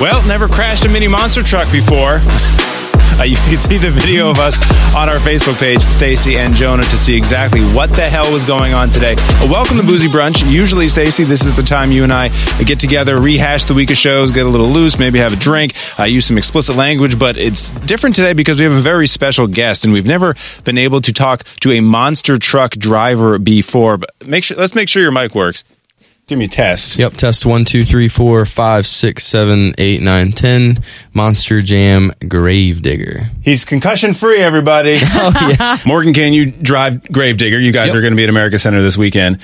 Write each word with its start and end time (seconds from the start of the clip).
Well, 0.00 0.26
never 0.26 0.48
crashed 0.48 0.84
a 0.84 0.88
mini 0.88 1.08
monster 1.08 1.42
truck 1.42 1.70
before. 1.70 2.20
Uh, 3.18 3.24
you 3.24 3.36
can 3.36 3.58
see 3.58 3.76
the 3.76 3.90
video 3.90 4.30
of 4.30 4.38
us 4.38 4.56
on 4.96 5.08
our 5.08 5.18
Facebook 5.18 5.58
page, 5.60 5.82
Stacy 5.82 6.38
and 6.38 6.54
Jonah, 6.54 6.82
to 6.82 6.96
see 6.96 7.14
exactly 7.14 7.60
what 7.74 7.90
the 7.90 8.08
hell 8.08 8.32
was 8.32 8.44
going 8.46 8.72
on 8.72 8.88
today. 8.88 9.14
Uh, 9.18 9.48
welcome 9.50 9.76
to 9.76 9.82
Boozy 9.82 10.08
Brunch. 10.08 10.50
Usually, 10.50 10.88
Stacy, 10.88 11.24
this 11.24 11.44
is 11.44 11.54
the 11.54 11.62
time 11.62 11.92
you 11.92 12.04
and 12.04 12.12
I 12.12 12.28
get 12.64 12.80
together, 12.80 13.20
rehash 13.20 13.64
the 13.66 13.74
week 13.74 13.90
of 13.90 13.98
shows, 13.98 14.32
get 14.32 14.46
a 14.46 14.48
little 14.48 14.66
loose, 14.66 14.98
maybe 14.98 15.18
have 15.18 15.34
a 15.34 15.36
drink, 15.36 15.74
uh, 16.00 16.04
use 16.04 16.24
some 16.24 16.38
explicit 16.38 16.74
language. 16.74 17.18
But 17.18 17.36
it's 17.36 17.68
different 17.86 18.16
today 18.16 18.32
because 18.32 18.58
we 18.58 18.64
have 18.64 18.72
a 18.72 18.80
very 18.80 19.06
special 19.06 19.46
guest, 19.46 19.84
and 19.84 19.92
we've 19.92 20.06
never 20.06 20.34
been 20.64 20.78
able 20.78 21.02
to 21.02 21.12
talk 21.12 21.44
to 21.60 21.70
a 21.72 21.80
monster 21.82 22.38
truck 22.38 22.72
driver 22.72 23.38
before. 23.38 23.98
But 23.98 24.26
make 24.26 24.42
sure, 24.42 24.56
let's 24.56 24.74
make 24.74 24.88
sure 24.88 25.02
your 25.02 25.12
mic 25.12 25.34
works. 25.34 25.64
Give 26.28 26.38
me 26.38 26.44
a 26.44 26.48
test. 26.48 26.98
Yep, 26.98 27.14
test 27.14 27.44
one, 27.44 27.64
two, 27.64 27.84
three, 27.84 28.06
four, 28.08 28.44
five, 28.46 28.86
six, 28.86 29.24
seven, 29.24 29.74
eight, 29.76 30.00
nine, 30.00 30.30
ten. 30.30 30.78
Monster 31.12 31.60
Jam 31.60 32.12
Gravedigger. 32.26 33.28
He's 33.42 33.64
concussion 33.64 34.14
free, 34.14 34.38
everybody. 34.38 34.98
oh, 35.02 35.54
yeah. 35.58 35.78
Morgan, 35.86 36.14
can 36.14 36.32
you 36.32 36.46
drive 36.52 37.02
Gravedigger? 37.10 37.58
You 37.58 37.72
guys 37.72 37.88
Yep. 37.88 37.96
are 37.96 38.00
going 38.02 38.12
to 38.12 38.16
be 38.16 38.22
at 38.22 38.28
America 38.30 38.58
Center 38.58 38.80
this 38.82 38.96
weekend. 38.96 39.38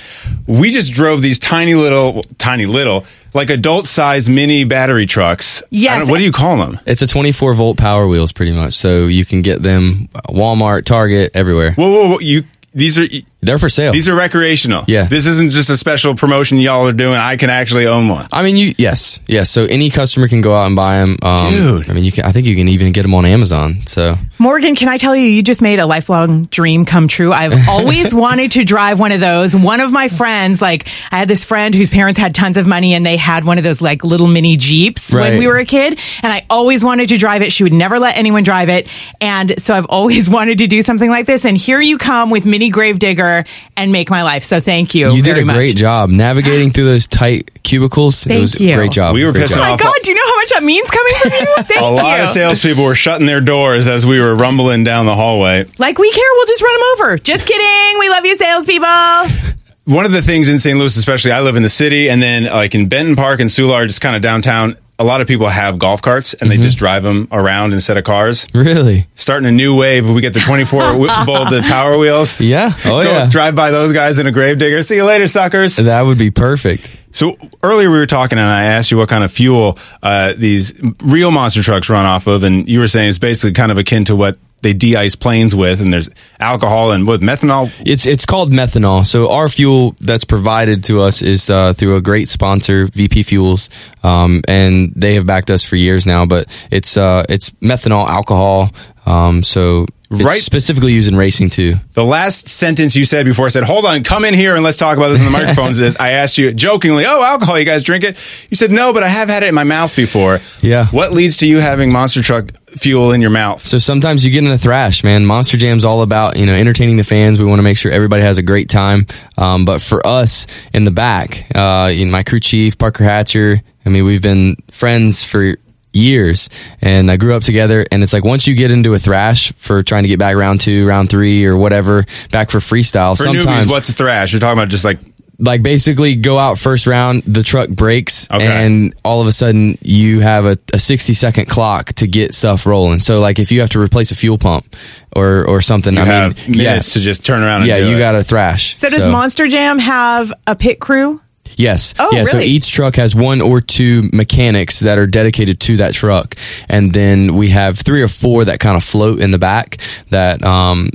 We 0.46 0.70
just 0.70 0.92
drove 0.92 1.20
these 1.20 1.41
tiny 1.41 1.74
little, 1.74 2.12
well, 2.14 2.22
tiny 2.38 2.64
little, 2.66 3.05
like 3.34 3.50
adult 3.50 3.86
sized 3.88 4.30
mini 4.30 4.62
battery 4.64 5.05
trucks. 5.05 5.62
Yes. 5.70 5.95
I 5.97 5.98
don't- 5.98 6.10
What 6.10 6.19
do 6.19 6.24
you 6.24 6.33
call 6.33 6.56
them? 6.58 6.78
It's 6.86 7.02
a 7.02 7.08
24 7.08 7.55
volt 7.55 7.77
power 7.77 8.06
wheels, 8.06 8.33
pretty 8.33 8.52
much. 8.52 8.74
So 8.74 9.08
you 9.08 9.24
can 9.24 9.42
get 9.42 9.62
them 9.64 10.08
uh, 10.14 10.20
Walmart, 10.28 10.84
Target, 10.84 11.33
everywhere. 11.34 11.72
Whoa, 11.72 11.91
whoa, 11.91 12.08
whoa. 12.10 12.19
You, 12.20 12.44
these 12.72 12.98
are. 13.00 13.05
They're 13.41 13.58
for 13.58 13.69
sale. 13.69 13.92
These 13.92 14.08
are 14.08 14.17
recreational. 14.17 14.84
Yeah. 14.89 15.05
This 15.05 15.27
isn't 15.27 15.50
just 15.50 15.70
a 15.70 15.77
special 15.77 16.14
promotion 16.17 16.58
y'all 16.58 16.89
are 16.89 16.92
doing. 16.92 17.14
I 17.14 17.36
can 17.36 17.50
actually 17.50 17.86
own 17.86 18.08
one. 18.08 18.27
I 18.33 18.42
mean, 18.42 18.56
you 18.56 18.75
yes, 18.77 19.20
yes. 19.27 19.48
So 19.50 19.64
any 19.64 19.91
customer 19.91 20.27
can 20.27 20.41
go 20.41 20.55
out 20.55 20.67
and 20.67 20.75
buy 20.75 20.98
them. 20.98 21.17
Um, 21.22 21.53
Dude. 21.53 21.91
I 21.91 21.92
mean, 21.92 22.05
you 22.05 22.12
can. 22.12 22.25
I 22.25 22.33
think 22.33 22.47
you 22.47 22.56
can 22.56 22.69
even 22.69 22.92
get 22.92 23.03
them 23.03 23.14
on 23.14 23.25
Amazon. 23.25 23.86
So 23.86 24.16
Morgan, 24.41 24.75
can 24.75 24.89
I 24.89 24.97
tell 24.97 25.14
you, 25.14 25.25
you 25.25 25.42
just 25.42 25.62
made 25.62 25.78
a 25.78 25.86
lifelong 25.86 26.44
dream 26.47 26.84
come 26.84 27.06
true. 27.06 27.33
I've 27.33 27.55
always 27.69 28.14
wanted 28.14 28.53
to 28.53 28.64
drive 28.64 28.98
one 28.98 29.12
of 29.12 29.20
those. 29.20 29.56
One 29.56 29.81
of 29.81 29.92
my 29.92 30.09
friends, 30.09 30.61
like, 30.61 30.89
I 31.12 31.19
had 31.19 31.28
this 31.28 31.44
friend 31.44 31.75
whose 31.75 31.91
parents 31.91 32.19
had 32.19 32.34
tons 32.34 32.56
of 32.56 32.66
money 32.66 32.94
and 32.94 33.06
they 33.06 33.16
had 33.16 33.44
one 33.44 33.59
of 33.59 33.64
those, 33.64 33.81
like, 33.81 34.05
little 34.05 34.27
mini 34.27 34.56
Jeeps 34.56 35.12
when 35.12 35.39
we 35.39 35.47
were 35.47 35.59
a 35.59 35.64
kid. 35.64 35.98
And 36.22 36.33
I 36.33 36.44
always 36.50 36.84
wanted 36.84 37.09
to 37.11 37.16
drive 37.16 37.42
it. 37.42 37.53
She 37.53 37.62
would 37.62 37.72
never 37.72 37.98
let 37.98 38.16
anyone 38.16 38.42
drive 38.42 38.69
it. 38.69 38.89
And 39.20 39.61
so 39.61 39.75
I've 39.75 39.86
always 39.86 40.28
wanted 40.39 40.59
to 40.59 40.66
do 40.66 40.83
something 40.83 41.11
like 41.11 41.27
this. 41.27 41.44
And 41.44 41.56
here 41.56 41.81
you 41.81 41.98
come 41.98 42.31
with 42.31 42.44
Mini 42.44 42.70
Gravedigger 42.70 43.28
and 43.77 43.93
make 43.93 44.11
my 44.11 44.23
life. 44.23 44.45
So 44.45 44.61
thank 44.61 44.95
you. 44.95 45.07
you 45.12 45.23
did 45.23 45.34
very 45.37 45.41
a 45.43 45.45
great 45.45 45.77
job 45.77 46.11
navigating 46.11 46.71
through 46.71 46.84
those 46.87 47.07
tight 47.07 47.62
cubicles. 47.62 48.25
it 48.27 48.31
Thank 48.31 48.41
was 48.43 48.61
you. 48.61 48.73
a 48.73 48.77
great 48.77 48.91
job. 48.93 49.15
We 49.15 49.25
were 49.25 49.33
Great 49.33 49.45
pissing 49.47 49.57
job. 49.57 49.59
Oh 49.59 49.62
my 49.65 49.71
off- 49.73 49.81
God, 49.81 49.95
do 50.03 50.11
you 50.11 50.17
know 50.17 50.27
how 50.27 50.37
much 50.37 50.51
that 50.51 50.62
means 50.62 50.89
coming 50.91 51.12
from 51.21 51.31
you? 51.33 51.55
Thank 51.65 51.81
A 51.83 51.84
lot 51.91 52.17
you. 52.19 52.23
of 52.25 52.29
salespeople 52.29 52.84
were 52.84 52.95
shutting 52.95 53.27
their 53.27 53.41
doors 53.41 53.89
as 53.89 54.05
we 54.06 54.21
were 54.21 54.34
rumbling 54.34 54.84
down 54.84 55.06
the 55.06 55.15
hallway. 55.15 55.65
Like 55.79 55.99
we 55.99 56.11
care, 56.12 56.25
we'll 56.34 56.47
just 56.47 56.62
run 56.62 56.75
them 56.75 56.83
over. 57.06 57.19
Just 57.19 57.47
kidding. 57.47 57.99
We 57.99 58.09
love 58.09 58.25
you, 58.27 58.37
salespeople. 58.37 59.55
one 59.84 60.05
of 60.05 60.12
the 60.12 60.23
things 60.23 60.49
in 60.49 60.59
St. 60.59 60.79
Louis, 60.79 60.97
especially, 60.97 61.33
I 61.33 61.41
live 61.41 61.56
in 61.56 61.62
the 61.62 61.69
city, 61.69 62.09
and 62.11 62.23
then 62.23 62.45
like 62.45 62.75
in 62.75 62.89
Benton 62.89 63.17
Park 63.17 63.41
and 63.41 63.49
Soulard, 63.51 63.87
just 63.87 64.01
kind 64.01 64.15
of 64.17 64.23
downtown. 64.23 64.77
A 65.00 65.04
lot 65.04 65.20
of 65.20 65.28
people 65.28 65.46
have 65.48 65.78
golf 65.78 66.02
carts 66.02 66.34
and 66.34 66.50
they 66.50 66.56
just 66.56 66.77
drive 66.77 67.04
them 67.04 67.28
around 67.30 67.72
instead 67.72 67.96
of 67.96 68.02
cars. 68.02 68.48
Really? 68.52 69.06
Starting 69.14 69.48
a 69.48 69.52
new 69.52 69.77
wave. 69.78 70.10
We 70.10 70.20
get 70.20 70.32
the 70.32 70.41
24 70.41 70.94
volt 71.24 71.48
power 71.68 71.96
wheels. 71.96 72.41
Yeah. 72.41 72.72
Oh 72.84 73.02
Go 73.04 73.10
yeah. 73.12 73.28
drive 73.30 73.54
by 73.54 73.70
those 73.70 73.92
guys 73.92 74.19
in 74.19 74.26
a 74.26 74.32
gravedigger. 74.32 74.82
See 74.82 74.96
you 74.96 75.04
later, 75.04 75.28
suckers. 75.28 75.76
That 75.76 76.03
would 76.03 76.19
be 76.19 76.32
perfect. 76.32 76.97
So 77.12 77.37
earlier 77.62 77.91
we 77.91 77.98
were 77.98 78.06
talking, 78.06 78.38
and 78.38 78.47
I 78.48 78.64
asked 78.64 78.91
you 78.91 78.97
what 78.97 79.08
kind 79.08 79.22
of 79.25 79.31
fuel 79.32 79.78
uh, 80.03 80.34
these 80.37 80.75
real 81.03 81.31
monster 81.31 81.62
trucks 81.62 81.88
run 81.88 82.04
off 82.04 82.26
of, 82.26 82.42
and 82.42 82.69
you 82.69 82.81
were 82.81 82.88
saying 82.88 83.08
it's 83.08 83.19
basically 83.19 83.53
kind 83.53 83.70
of 83.72 83.78
akin 83.78 84.04
to 84.06 84.16
what 84.16 84.37
they 84.62 84.72
de-ice 84.72 85.14
planes 85.14 85.54
with, 85.54 85.80
and 85.80 85.92
there's 85.92 86.08
alcohol 86.41 86.92
and 86.92 87.06
what 87.06 87.20
methanol. 87.20 87.72
It's 87.84 88.06
it's 88.06 88.26
called 88.26 88.50
methanol. 88.50 89.06
So 89.06 89.30
our 89.30 89.48
fuel 89.48 89.94
that's 90.00 90.24
provided 90.24 90.84
to 90.84 91.00
us 91.00 91.22
is 91.22 91.50
uh, 91.50 91.72
through 91.72 91.96
a 91.96 92.00
great 92.00 92.28
sponsor, 92.28 92.86
VP 92.86 93.22
Fuels, 93.24 93.70
um, 94.02 94.42
and 94.48 94.92
they 94.94 95.14
have 95.14 95.26
backed 95.26 95.50
us 95.50 95.62
for 95.64 95.76
years 95.76 96.06
now. 96.06 96.26
But 96.26 96.48
it's 96.70 96.96
uh, 96.96 97.24
it's 97.28 97.50
methanol 97.60 98.08
alcohol. 98.08 98.70
Um, 99.06 99.42
so 99.42 99.86
it's 100.10 100.22
Right. 100.22 100.41
specifically 100.41 100.92
used 100.92 101.08
in 101.10 101.16
racing 101.16 101.50
too. 101.50 101.76
The 101.92 102.04
last 102.04 102.48
sentence 102.48 102.96
you 102.96 103.04
said 103.04 103.26
before 103.26 103.46
I 103.46 103.48
said, 103.50 103.64
"Hold 103.64 103.84
on, 103.84 104.02
come 104.04 104.24
in 104.24 104.32
here 104.34 104.54
and 104.54 104.64
let's 104.64 104.76
talk 104.76 104.96
about 104.96 105.08
this 105.08 105.19
in 105.19 105.24
the 105.26 105.30
microphones." 105.38 105.78
is 105.80 105.96
I 105.98 106.12
asked 106.12 106.38
you 106.38 106.52
jokingly, 106.52 107.04
"Oh, 107.06 107.22
alcohol? 107.22 107.58
You 107.58 107.64
guys 107.64 107.82
drink 107.82 108.04
it?" 108.04 108.16
You 108.50 108.56
said, 108.56 108.70
"No, 108.70 108.92
but 108.92 109.02
I 109.02 109.08
have 109.08 109.28
had 109.28 109.42
it 109.42 109.48
in 109.48 109.54
my 109.54 109.64
mouth 109.64 109.94
before." 109.94 110.41
Yeah. 110.62 110.86
What 110.86 111.12
leads 111.12 111.36
to 111.38 111.46
you 111.46 111.58
having 111.58 111.92
monster 111.92 112.22
truck 112.22 112.50
fuel 112.76 113.12
in 113.12 113.20
your 113.20 113.30
mouth? 113.30 113.60
So 113.66 113.78
sometimes 113.78 114.24
you 114.24 114.30
get 114.30 114.44
in 114.44 114.50
a 114.50 114.58
thrash, 114.58 115.04
man. 115.04 115.26
Monster 115.26 115.56
Jam's 115.58 115.84
all 115.84 116.00
about 116.02 116.36
you 116.38 116.46
know 116.46 116.54
entertaining 116.54 116.96
the 116.96 117.04
fans. 117.04 117.38
We 117.38 117.44
want 117.46 117.58
to 117.58 117.62
make 117.64 117.76
sure 117.76 117.92
everybody 117.92 118.22
has 118.22 118.38
a 118.38 118.42
great 118.42 118.69
time. 118.70 119.06
Um, 119.36 119.64
but 119.66 119.82
for 119.82 120.06
us 120.06 120.46
in 120.72 120.84
the 120.84 120.90
back, 120.90 121.46
uh, 121.54 121.90
you 121.94 122.06
know, 122.06 122.12
my 122.12 122.22
crew 122.22 122.40
chief 122.40 122.78
Parker 122.78 123.04
Hatcher. 123.04 123.60
I 123.84 123.90
mean, 123.90 124.04
we've 124.04 124.20
been 124.22 124.56
friends 124.70 125.25
for 125.25 125.56
years, 125.98 126.48
and 126.81 127.10
I 127.10 127.16
grew 127.16 127.34
up 127.34 127.42
together. 127.42 127.84
And 127.92 128.03
it's 128.03 128.12
like 128.12 128.25
once 128.25 128.47
you 128.47 128.54
get 128.54 128.70
into 128.70 128.94
a 128.94 128.98
thrash 128.98 129.53
for 129.53 129.82
trying 129.82 130.04
to 130.04 130.09
get 130.09 130.19
back 130.19 130.36
round 130.36 130.60
two, 130.60 130.86
round 130.86 131.10
three, 131.10 131.44
or 131.44 131.56
whatever, 131.56 132.06
back 132.31 132.50
for 132.50 132.59
freestyle. 132.59 133.16
For 133.16 133.25
sometimes 133.25 133.66
newbies, 133.66 133.70
what's 133.70 133.88
a 133.91 133.92
thrash? 133.94 134.32
You're 134.32 134.41
talking 134.41 134.58
about 134.58 134.69
just 134.69 134.84
like 134.84 134.98
like 135.41 135.62
basically 135.62 136.16
go 136.16 136.37
out 136.37 136.58
first 136.58 136.88
round, 136.88 137.22
the 137.22 137.44
truck 137.44 137.69
breaks, 137.69 138.28
Okay. 138.28 138.44
and 138.44 138.92
all 139.04 139.20
of 139.20 139.28
a 139.28 139.32
sudden 139.32 139.78
you 139.82 140.19
have 140.19 140.44
a, 140.44 140.58
a 140.72 140.81
60 140.81 141.12
second 141.14 141.47
clock 141.48 141.92
to 141.92 142.08
get 142.08 142.34
stuff 142.34 142.66
rolling. 142.66 142.98
So 142.98 143.20
like 143.20 143.38
if 143.38 143.53
you 143.53 143.60
have 143.60 143.70
to 143.70 143.78
replace 143.81 144.10
a 144.10 144.16
fuel 144.16 144.37
pump 144.37 144.75
or 145.14 145.47
or 145.47 145.60
something, 145.60 145.94
you 145.94 146.00
I 146.00 146.04
have 146.06 146.37
mean, 146.48 146.58
minutes 146.58 146.88
yeah, 146.97 147.00
to 147.00 147.04
just 147.04 147.25
turn 147.25 147.42
around. 147.44 147.60
and 147.62 147.69
yeah, 147.69 147.78
do 147.78 147.88
you 147.88 147.98
got 147.98 148.12
to 148.12 148.25
thrash. 148.25 148.76
So 148.76 148.88
does 148.88 149.06
Monster 149.06 149.47
Jam 149.47 149.78
have 149.78 150.32
a 150.48 150.56
pit 150.56 150.81
crew? 150.81 151.20
Yes. 151.56 151.94
Oh, 151.98 152.09
yeah. 152.12 152.25
So 152.25 152.38
each 152.38 152.70
truck 152.70 152.97
has 152.97 153.14
one 153.14 153.41
or 153.41 153.60
two 153.60 154.09
mechanics 154.12 154.81
that 154.81 154.98
are 154.98 155.06
dedicated 155.06 155.60
to 155.60 155.76
that 155.78 155.94
truck, 155.94 156.34
and 156.69 156.92
then 156.92 157.36
we 157.36 157.50
have 157.50 157.78
three 157.78 158.03
or 158.03 158.09
four 158.09 158.44
that 158.44 158.60
kind 158.60 158.76
of 158.76 158.84
float 158.84 159.20
in 159.20 159.31
the 159.31 159.38
back. 159.38 159.78
That 160.10 160.44
um, 160.44 160.91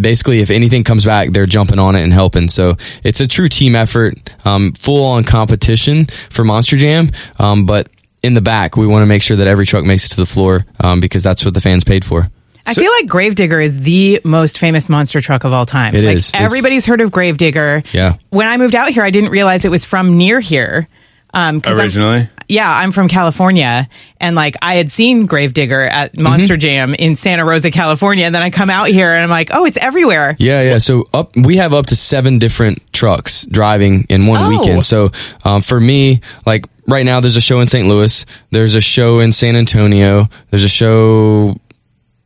basically, 0.00 0.40
if 0.40 0.50
anything 0.50 0.84
comes 0.84 1.04
back, 1.04 1.30
they're 1.30 1.46
jumping 1.46 1.78
on 1.78 1.94
it 1.94 2.02
and 2.02 2.12
helping. 2.12 2.48
So 2.48 2.76
it's 3.02 3.20
a 3.20 3.26
true 3.26 3.48
team 3.48 3.74
effort, 3.74 4.14
um, 4.44 4.72
full 4.72 5.04
on 5.04 5.24
competition 5.24 6.06
for 6.06 6.44
Monster 6.44 6.76
Jam. 6.76 7.10
Um, 7.38 7.66
but 7.66 7.88
in 8.22 8.34
the 8.34 8.40
back, 8.40 8.76
we 8.76 8.86
want 8.86 9.02
to 9.02 9.06
make 9.06 9.22
sure 9.22 9.36
that 9.36 9.46
every 9.46 9.66
truck 9.66 9.84
makes 9.84 10.04
it 10.06 10.10
to 10.10 10.16
the 10.16 10.26
floor 10.26 10.66
um, 10.80 11.00
because 11.00 11.22
that's 11.22 11.44
what 11.44 11.54
the 11.54 11.60
fans 11.60 11.84
paid 11.84 12.04
for. 12.04 12.30
I 12.70 12.74
feel 12.74 12.90
like 13.00 13.06
Gravedigger 13.08 13.60
is 13.60 13.80
the 13.80 14.20
most 14.24 14.58
famous 14.58 14.88
monster 14.88 15.20
truck 15.20 15.44
of 15.44 15.52
all 15.52 15.66
time. 15.66 15.94
It 15.94 16.04
like 16.04 16.16
is. 16.16 16.28
It's- 16.28 16.44
Everybody's 16.44 16.86
heard 16.86 17.00
of 17.00 17.10
Gravedigger. 17.10 17.82
Yeah. 17.92 18.14
When 18.30 18.46
I 18.46 18.56
moved 18.56 18.74
out 18.74 18.90
here, 18.90 19.02
I 19.02 19.10
didn't 19.10 19.30
realize 19.30 19.64
it 19.64 19.70
was 19.70 19.84
from 19.84 20.16
near 20.18 20.40
here. 20.40 20.88
Um, 21.34 21.60
'cause 21.60 21.72
I'm- 21.74 21.80
originally. 21.82 22.28
yeah, 22.48 22.72
I'm 22.72 22.90
from 22.90 23.06
California, 23.06 23.86
and 24.18 24.34
like 24.34 24.56
I 24.62 24.76
had 24.76 24.90
seen 24.90 25.26
Gravedigger 25.26 25.82
at 25.86 26.14
Mm-hmm. 26.14 26.22
Monster 26.22 26.56
Jam 26.56 26.94
in 26.94 27.16
Santa 27.16 27.44
Rosa, 27.44 27.70
California, 27.70 28.24
and 28.24 28.34
then 28.34 28.40
I 28.42 28.48
come 28.48 28.70
out 28.70 28.88
here 28.88 29.12
and 29.12 29.24
I'm 29.24 29.28
like, 29.28 29.50
oh, 29.52 29.66
it's 29.66 29.76
everywhere. 29.76 30.36
Yeah, 30.38 30.62
yeah. 30.62 30.78
So 30.78 31.04
up, 31.12 31.36
we 31.36 31.58
have 31.58 31.74
up 31.74 31.84
to 31.86 31.96
seven 31.96 32.38
different 32.38 32.80
trucks 32.94 33.44
driving 33.50 34.06
in 34.08 34.24
one 34.26 34.42
Oh. 34.42 34.48
weekend. 34.48 34.84
So 34.84 35.10
um, 35.44 35.60
for 35.60 35.78
me, 35.78 36.22
like 36.46 36.64
right 36.86 37.04
now, 37.04 37.20
there's 37.20 37.36
a 37.36 37.42
show 37.42 37.60
in 37.60 37.66
St. 37.66 37.86
Louis. 37.86 38.24
There's 38.50 38.74
a 38.74 38.80
show 38.80 39.20
in 39.20 39.30
San 39.32 39.54
Antonio. 39.54 40.28
There's 40.48 40.64
a 40.64 40.68
show. 40.70 41.60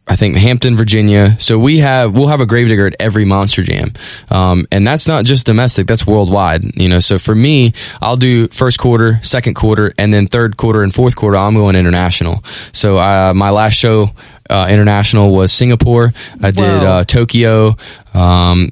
I 0.09 0.17
think 0.17 0.37
Hampton, 0.37 0.77
Virginia. 0.77 1.37
So 1.39 1.59
we 1.59 1.79
have 1.79 2.17
we'll 2.17 2.29
have 2.29 2.41
a 2.41 2.47
gravedigger 2.47 2.87
at 2.89 2.97
every 2.99 3.25
Monster 3.25 3.63
Jam, 3.63 3.93
um, 4.31 4.67
and 4.73 4.87
that's 4.87 5.07
not 5.07 5.25
just 5.25 5.47
domestic. 5.47 5.87
That's 5.87 6.07
worldwide. 6.07 6.65
You 6.75 6.89
know. 6.89 6.99
So 7.01 7.19
for 7.19 7.35
me, 7.35 7.73
I'll 8.01 8.17
do 8.17 8.49
first 8.49 8.79
quarter, 8.79 9.21
second 9.23 9.55
quarter, 9.55 9.95
and 9.99 10.13
then 10.13 10.27
third 10.27 10.57
quarter 10.57 10.83
and 10.83 10.93
fourth 10.93 11.15
quarter. 11.15 11.37
I'm 11.37 11.55
going 11.55 11.77
international. 11.77 12.43
So 12.73 12.99
uh, 12.99 13.33
my 13.35 13.51
last 13.51 13.75
show 13.75 14.11
uh, 14.51 14.67
international 14.69 15.33
was 15.33 15.53
Singapore. 15.53 16.13
I 16.43 16.51
did 16.51 16.83
uh, 16.83 17.05
Tokyo. 17.05 17.77
Um, 18.13 18.71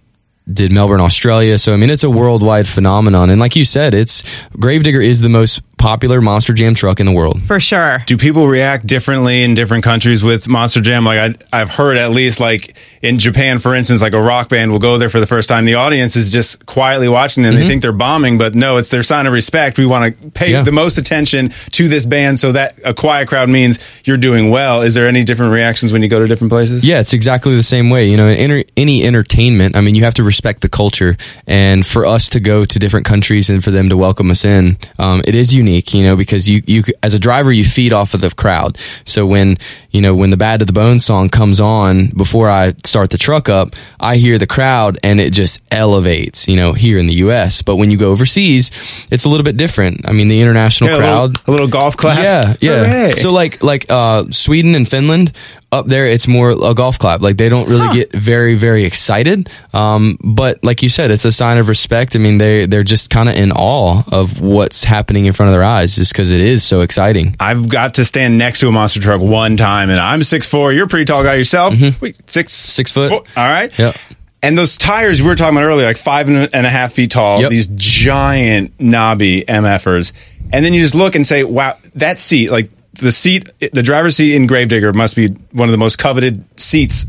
did 0.53 0.73
Melbourne, 0.73 1.01
Australia. 1.01 1.59
So 1.59 1.73
I 1.73 1.77
mean, 1.77 1.91
it's 1.91 2.03
a 2.03 2.11
worldwide 2.11 2.67
phenomenon. 2.67 3.31
And 3.31 3.41
like 3.41 3.57
you 3.57 3.65
said, 3.65 3.95
it's 3.95 4.47
Gravedigger 4.59 5.01
is 5.01 5.21
the 5.21 5.29
most 5.29 5.63
popular 5.81 6.21
Monster 6.21 6.53
Jam 6.53 6.75
truck 6.75 7.01
in 7.01 7.07
the 7.07 7.13
world. 7.13 7.43
For 7.43 7.59
sure. 7.59 8.03
Do 8.07 8.17
people 8.17 8.47
react 8.47 8.87
differently 8.87 9.43
in 9.43 9.55
different 9.55 9.83
countries 9.83 10.23
with 10.23 10.47
Monster 10.47 10.81
Jam? 10.81 11.05
Like 11.05 11.19
I, 11.53 11.61
I've 11.61 11.71
heard 11.75 11.97
at 11.97 12.11
least 12.11 12.39
like 12.39 12.77
in 13.03 13.19
Japan, 13.19 13.59
for 13.59 13.75
instance, 13.75 14.03
like 14.03 14.13
a 14.13 14.21
rock 14.21 14.51
band 14.51 14.71
will 14.71 14.79
go 14.79 14.99
there 14.99 15.09
for 15.11 15.19
the 15.21 15.27
first 15.27 15.49
time. 15.49 15.65
The 15.65 15.75
audience 15.77 16.17
is 16.17 16.31
just 16.31 16.67
quietly 16.67 17.09
watching 17.09 17.43
them. 17.43 17.55
They 17.55 17.67
think 17.67 17.81
they're 17.83 17.93
bombing, 17.93 18.37
but 18.39 18.55
no, 18.55 18.77
it's 18.77 18.91
their 18.91 19.03
sign 19.03 19.27
of 19.27 19.33
respect. 19.33 19.79
We 19.79 19.87
want 19.87 20.21
to 20.21 20.31
pay 20.31 20.53
Yeah. 20.53 20.63
the 20.63 20.73
most 20.73 20.99
attention 20.99 21.49
to 21.49 21.89
this 21.89 22.05
band 22.05 22.39
so 22.39 22.53
that 22.53 22.79
a 22.85 22.93
quiet 22.93 23.29
crowd 23.29 23.49
means 23.49 23.79
you're 24.05 24.19
doing 24.19 24.51
well. 24.51 24.83
Is 24.83 24.95
there 24.95 25.09
any 25.09 25.25
different 25.25 25.53
reactions 25.55 25.93
when 25.95 26.03
you 26.03 26.09
go 26.09 26.19
to 26.21 26.27
different 26.27 26.51
places? 26.51 26.85
Yeah, 26.85 27.01
it's 27.01 27.15
exactly 27.15 27.57
the 27.57 27.63
same 27.63 27.89
way. 27.89 28.07
You 28.11 28.19
know, 28.19 28.27
in 28.27 28.37
enter, 28.37 28.65
any 28.77 29.03
entertainment, 29.07 29.77
I 29.77 29.81
mean, 29.81 29.95
you 29.95 30.05
have 30.05 30.15
to 30.15 30.23
respect 30.25 30.61
the 30.61 30.69
culture. 30.69 31.17
And 31.47 31.87
for 31.87 32.05
us 32.05 32.29
to 32.31 32.41
go 32.41 32.67
to 32.67 32.79
different 32.79 33.07
countries 33.07 33.49
and 33.49 33.65
for 33.65 33.71
them 33.71 33.89
to 33.89 33.97
welcome 33.97 34.31
us 34.31 34.45
in, 34.45 34.77
um, 34.99 35.23
it 35.27 35.35
is 35.35 35.55
unique, 35.55 35.70
you 35.71 36.03
know, 36.03 36.17
because 36.17 36.49
you, 36.49 36.63
you, 36.67 36.83
as 37.03 37.15
a 37.15 37.19
driver, 37.19 37.53
you 37.53 37.65
feed 37.65 37.93
off 37.93 38.15
of 38.15 38.21
the 38.21 38.31
crowd. 38.31 38.79
So 39.05 39.27
when, 39.27 39.57
you 39.91 40.01
know, 40.01 40.15
when 40.15 40.31
the 40.31 40.37
Bad 40.37 40.61
to 40.61 40.67
the 40.67 40.73
Bone 40.73 40.99
song 40.99 41.29
comes 41.29 41.61
on 41.61 42.09
before 42.09 42.49
I 42.49 42.75
start 42.85 43.11
the 43.11 43.19
truck 43.19 43.49
up, 43.49 43.75
I 43.99 44.17
hear 44.17 44.39
the 44.39 44.47
crowd 44.47 44.99
and 45.03 45.21
it 45.21 45.33
just 45.33 45.63
elevates, 45.73 46.49
you 46.49 46.57
know, 46.57 46.73
here 46.73 46.99
in 46.99 47.07
the 47.07 47.15
US. 47.15 47.63
But 47.63 47.77
when 47.77 47.91
you 47.91 47.97
go 47.97 48.11
overseas, 48.11 48.71
it's 49.11 49.25
a 49.25 49.29
little 49.29 49.45
bit 49.45 49.57
different. 49.57 50.09
I 50.09 50.13
mean, 50.13 50.29
the 50.29 50.41
international 50.41 50.91
Yeah, 50.91 50.97
a, 50.97 50.99
crowd. 50.99 51.31
little, 51.31 51.43
a 51.47 51.53
little 51.53 51.69
golf 51.69 51.97
clap. 51.97 52.23
Yeah, 52.23 52.55
yeah. 52.61 52.85
Hooray. 52.85 53.17
So 53.17 53.33
like 53.33 53.63
like 53.63 53.87
uh, 53.89 54.25
Sweden 54.31 54.75
and 54.75 54.89
Finland 54.89 55.33
up 55.73 55.87
there, 55.87 56.05
it's 56.07 56.27
more 56.27 56.51
a 56.51 56.75
golf 56.75 56.99
clap. 56.99 57.21
Like 57.21 57.37
they 57.37 57.49
don't 57.49 57.69
really 57.69 57.95
get 57.95 58.13
very 58.13 58.55
very 58.55 58.85
excited. 58.85 59.49
Um, 59.73 60.17
but 60.23 60.63
like 60.65 60.83
you 60.83 60.89
said, 60.89 61.11
it's 61.11 61.25
a 61.25 61.33
sign 61.33 61.59
of 61.59 61.69
respect. 61.69 62.17
I 62.17 62.19
mean, 62.19 62.39
they 62.39 62.67
they're 62.67 62.83
just 62.83 63.11
kind 63.11 63.29
of 63.29 63.37
in 63.37 63.53
awe 63.53 64.03
of 64.11 64.41
what's 64.41 64.83
happening 64.85 65.27
in 65.27 65.33
front 65.33 65.49
of 65.49 65.55
their 65.55 65.63
eyes, 65.65 65.95
just 65.95 66.13
because 66.13 66.33
it 66.33 66.41
is 66.41 66.65
so 66.65 66.81
exciting. 66.81 67.37
I've 67.39 67.69
got 67.69 67.95
to 67.95 68.05
stand 68.05 68.37
next 68.37 68.61
to 68.61 68.69
a 68.69 68.73
monster 68.73 69.01
truck 69.01 69.21
one 69.21 69.57
time, 69.57 69.91
and 69.91 70.01
I'm 70.01 70.23
six 70.23 70.47
four. 70.47 70.73
You're 70.73 70.87
a 70.87 70.89
pretty 70.89 71.05
tall 71.05 71.23
guy 71.23 71.35
yourself. 71.37 71.75
Wait, 72.01 72.17
six 72.31 72.53
Mm-hmm. 72.53 72.71
Six 72.81 72.91
foot. 72.93 73.09
four- 73.11 73.25
All 73.37 73.49
right. 73.49 73.77
Yep. 73.79 73.95
And 74.43 74.57
those 74.57 74.77
tires 74.79 75.21
we 75.23 75.29
were 75.29 75.35
talking 75.35 75.55
about 75.57 75.67
earlier, 75.67 75.85
like 75.87 75.99
five 75.99 76.29
and 76.29 76.49
a 76.67 76.69
half 76.71 76.93
feet 76.95 77.11
tall, 77.11 77.43
Yep. 77.43 77.51
these 77.51 77.67
giant 78.05 78.73
knobby 78.81 79.45
MFers. 79.47 80.13
And 80.53 80.65
then 80.65 80.73
you 80.73 80.81
just 80.81 80.95
look 80.95 81.15
and 81.15 81.27
say, 81.27 81.45
wow, 81.45 81.77
that 81.97 82.19
seat, 82.19 82.51
like 82.51 82.71
the 82.95 83.13
seat, 83.13 83.49
the 83.73 83.83
driver's 83.83 84.17
seat 84.17 84.35
in 84.35 84.47
Gravedigger 84.47 84.93
must 84.93 85.17
be 85.17 85.29
one 85.53 85.69
of 85.69 85.73
the 85.73 85.79
most 85.79 85.99
coveted 85.99 86.45
seats 86.59 87.07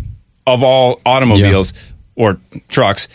of 0.48 0.64
all 0.64 1.02
automobiles 1.06 1.74
or 2.16 2.40
trucks. 2.70 3.08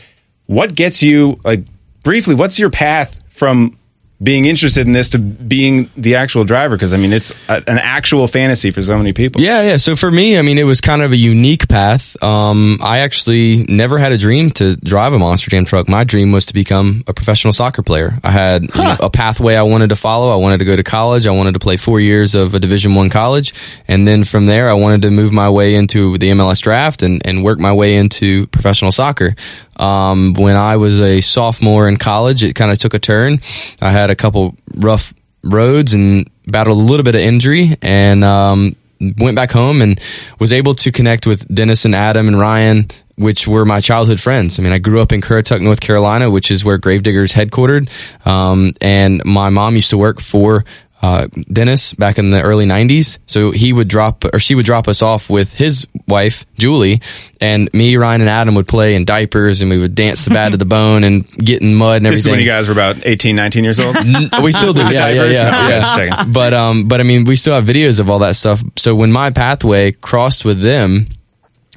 What 0.47 0.75
gets 0.75 1.03
you, 1.03 1.41
like, 1.45 1.65
briefly, 2.03 2.35
what's 2.35 2.59
your 2.59 2.71
path 2.71 3.21
from 3.29 3.79
being 4.23 4.47
interested 4.47 4.87
in 4.87 4.93
this 4.93 5.11
to 5.11 5.19
being 5.19 5.91
the 5.97 6.17
actual 6.17 6.45
driver? 6.45 6.77
Because, 6.77 6.93
I 6.93 6.97
mean, 6.97 7.13
it's 7.13 7.33
a, 7.49 7.63
an 7.67 7.79
actual 7.79 8.27
fantasy 8.27 8.71
for 8.71 8.83
so 8.83 8.97
many 8.97 9.13
people. 9.13 9.41
Yeah, 9.41 9.63
yeah. 9.63 9.77
So 9.77 9.97
for 9.97 10.11
me, 10.11 10.39
I 10.39 10.43
mean, 10.43 10.59
it 10.59 10.65
was 10.65 10.81
kind 10.81 11.03
of 11.03 11.13
a 11.13 11.17
unique 11.17 11.69
path. 11.69 12.21
Um, 12.23 12.79
I 12.83 12.99
actually 12.99 13.65
never 13.69 13.99
had 13.99 14.13
a 14.13 14.19
dream 14.19 14.51
to 14.53 14.77
drive 14.77 15.13
a 15.13 15.19
Monster 15.19 15.51
Jam 15.51 15.65
truck. 15.65 15.89
My 15.89 16.05
dream 16.05 16.33
was 16.33 16.47
to 16.47 16.55
become 16.55 17.03
a 17.07 17.15
professional 17.15 17.53
soccer 17.53 17.83
player. 17.83 18.19
I 18.25 18.31
had 18.31 18.63
you 18.63 18.83
know, 18.83 18.97
a 19.01 19.11
pathway 19.11 19.55
I 19.55 19.63
wanted 19.63 19.91
to 19.91 19.97
follow. 19.97 20.33
I 20.33 20.37
wanted 20.37 20.59
to 20.59 20.65
go 20.65 20.77
to 20.77 20.83
college. 20.83 21.27
I 21.27 21.33
wanted 21.33 21.53
to 21.53 21.61
play 21.61 21.77
four 21.77 22.01
years 22.01 22.35
of 22.35 22.55
a 22.55 22.59
Division 22.61 22.95
One 22.95 23.11
college, 23.11 23.53
and 23.87 24.07
then 24.07 24.25
from 24.25 24.47
there, 24.47 24.69
I 24.69 24.75
wanted 24.75 25.03
to 25.03 25.11
move 25.11 25.33
my 25.33 25.51
way 25.51 25.75
into 25.75 26.19
the 26.19 26.31
MLS 26.31 26.61
draft 26.63 27.03
and, 27.03 27.25
and 27.27 27.45
work 27.45 27.59
my 27.59 27.73
way 27.73 27.97
into 27.97 28.47
professional 28.49 28.93
soccer. 28.93 29.35
Um, 29.77 30.35
when 30.35 30.57
I 30.57 30.77
was 30.77 31.01
a 31.01 31.21
sophomore 31.21 31.89
in 31.89 31.97
college, 31.97 32.43
it 32.43 32.55
kind 32.55 32.71
of 32.71 32.79
took 32.79 32.95
a 32.95 32.99
turn. 32.99 33.41
I 33.81 33.91
had 33.91 34.11
a 34.11 34.17
couple 34.17 34.57
rough 34.75 35.13
roads 35.43 35.93
and 35.93 36.29
battled 36.47 36.79
a 36.79 36.81
little 36.81 37.05
bit 37.05 37.15
of 37.15 37.21
injury 37.21 37.75
and 37.83 38.25
um, 38.25 38.77
went 39.01 39.37
back 39.37 39.51
home 39.51 39.83
and 39.83 40.01
was 40.39 40.53
able 40.53 40.75
to 40.77 40.93
connect 40.93 41.27
with 41.27 41.53
Dennis 41.53 41.85
and 41.85 41.95
Adam 41.95 42.29
and 42.29 42.39
Ryan, 42.39 42.87
which 43.17 43.47
were 43.47 43.65
my 43.65 43.81
childhood 43.81 44.21
friends. 44.21 44.59
I 44.59 44.63
mean, 44.63 44.73
I 44.73 44.79
grew 44.79 45.01
up 45.01 45.13
in 45.13 45.21
Currituck, 45.21 45.61
North 45.61 45.81
Carolina, 45.81 46.31
which 46.31 46.51
is 46.51 46.65
where 46.65 46.79
Gravedigger's 46.79 47.33
headquartered. 47.33 47.91
Um, 48.27 48.73
and 48.81 49.23
my 49.25 49.51
mom 49.51 49.75
used 49.75 49.91
to 49.91 49.99
work 49.99 50.21
for 50.21 50.65
uh, 51.03 51.27
Dennis 51.53 51.95
back 51.95 52.19
in 52.19 52.31
the 52.31 52.43
early 52.43 52.67
90s. 52.67 53.19
So 53.27 53.51
he 53.51 53.73
would 53.73 53.89
drop, 53.89 54.25
or 54.33 54.39
she 54.39 54.55
would 54.55 54.67
drop 54.67 54.89
us 54.89 55.03
off 55.03 55.29
with 55.29 55.53
his 55.53 55.87
wife, 56.09 56.47
Julie, 56.59 57.01
and 57.41 57.69
me, 57.73 57.97
Ryan, 57.97 58.23
and 58.23 58.31
Adam 58.31 58.55
would 58.55 58.67
play 58.67 58.95
in 58.95 59.05
diapers 59.05 59.61
and 59.61 59.71
we 59.71 59.79
would 59.79 59.95
dance 59.95 60.25
the 60.25 60.31
bad 60.31 60.53
to 60.53 60.57
the 60.57 60.65
bone 60.65 61.05
and 61.05 61.27
get 61.27 61.61
in 61.63 61.75
mud 61.75 61.99
and 61.99 62.07
everything. 62.07 62.17
This 62.17 62.27
is 62.27 62.31
when 62.31 62.41
you 62.41 62.47
guys 62.47 62.67
were 62.69 62.73
about 62.73 63.07
18, 63.07 63.37
19 63.37 63.65
years 63.65 63.79
old? 63.79 63.97
we 64.43 64.53
still 64.53 64.73
do. 64.73 64.83
Yeah, 64.97 65.09
yeah, 65.09 65.25
yeah. 65.25 65.99
Yeah. 65.99 66.25
But 66.25 66.55
um, 66.55 66.87
but 66.89 67.01
I 67.01 67.03
mean, 67.03 67.25
we 67.25 67.37
still 67.37 67.55
have 67.55 67.65
videos 67.65 68.01
of 68.01 68.09
all 68.09 68.21
that 68.21 68.37
stuff. 68.37 68.63
So 68.77 68.95
when 68.95 69.13
my 69.13 69.31
pathway 69.31 69.93
crossed 69.93 70.45
with 70.45 70.61
them, 70.61 71.09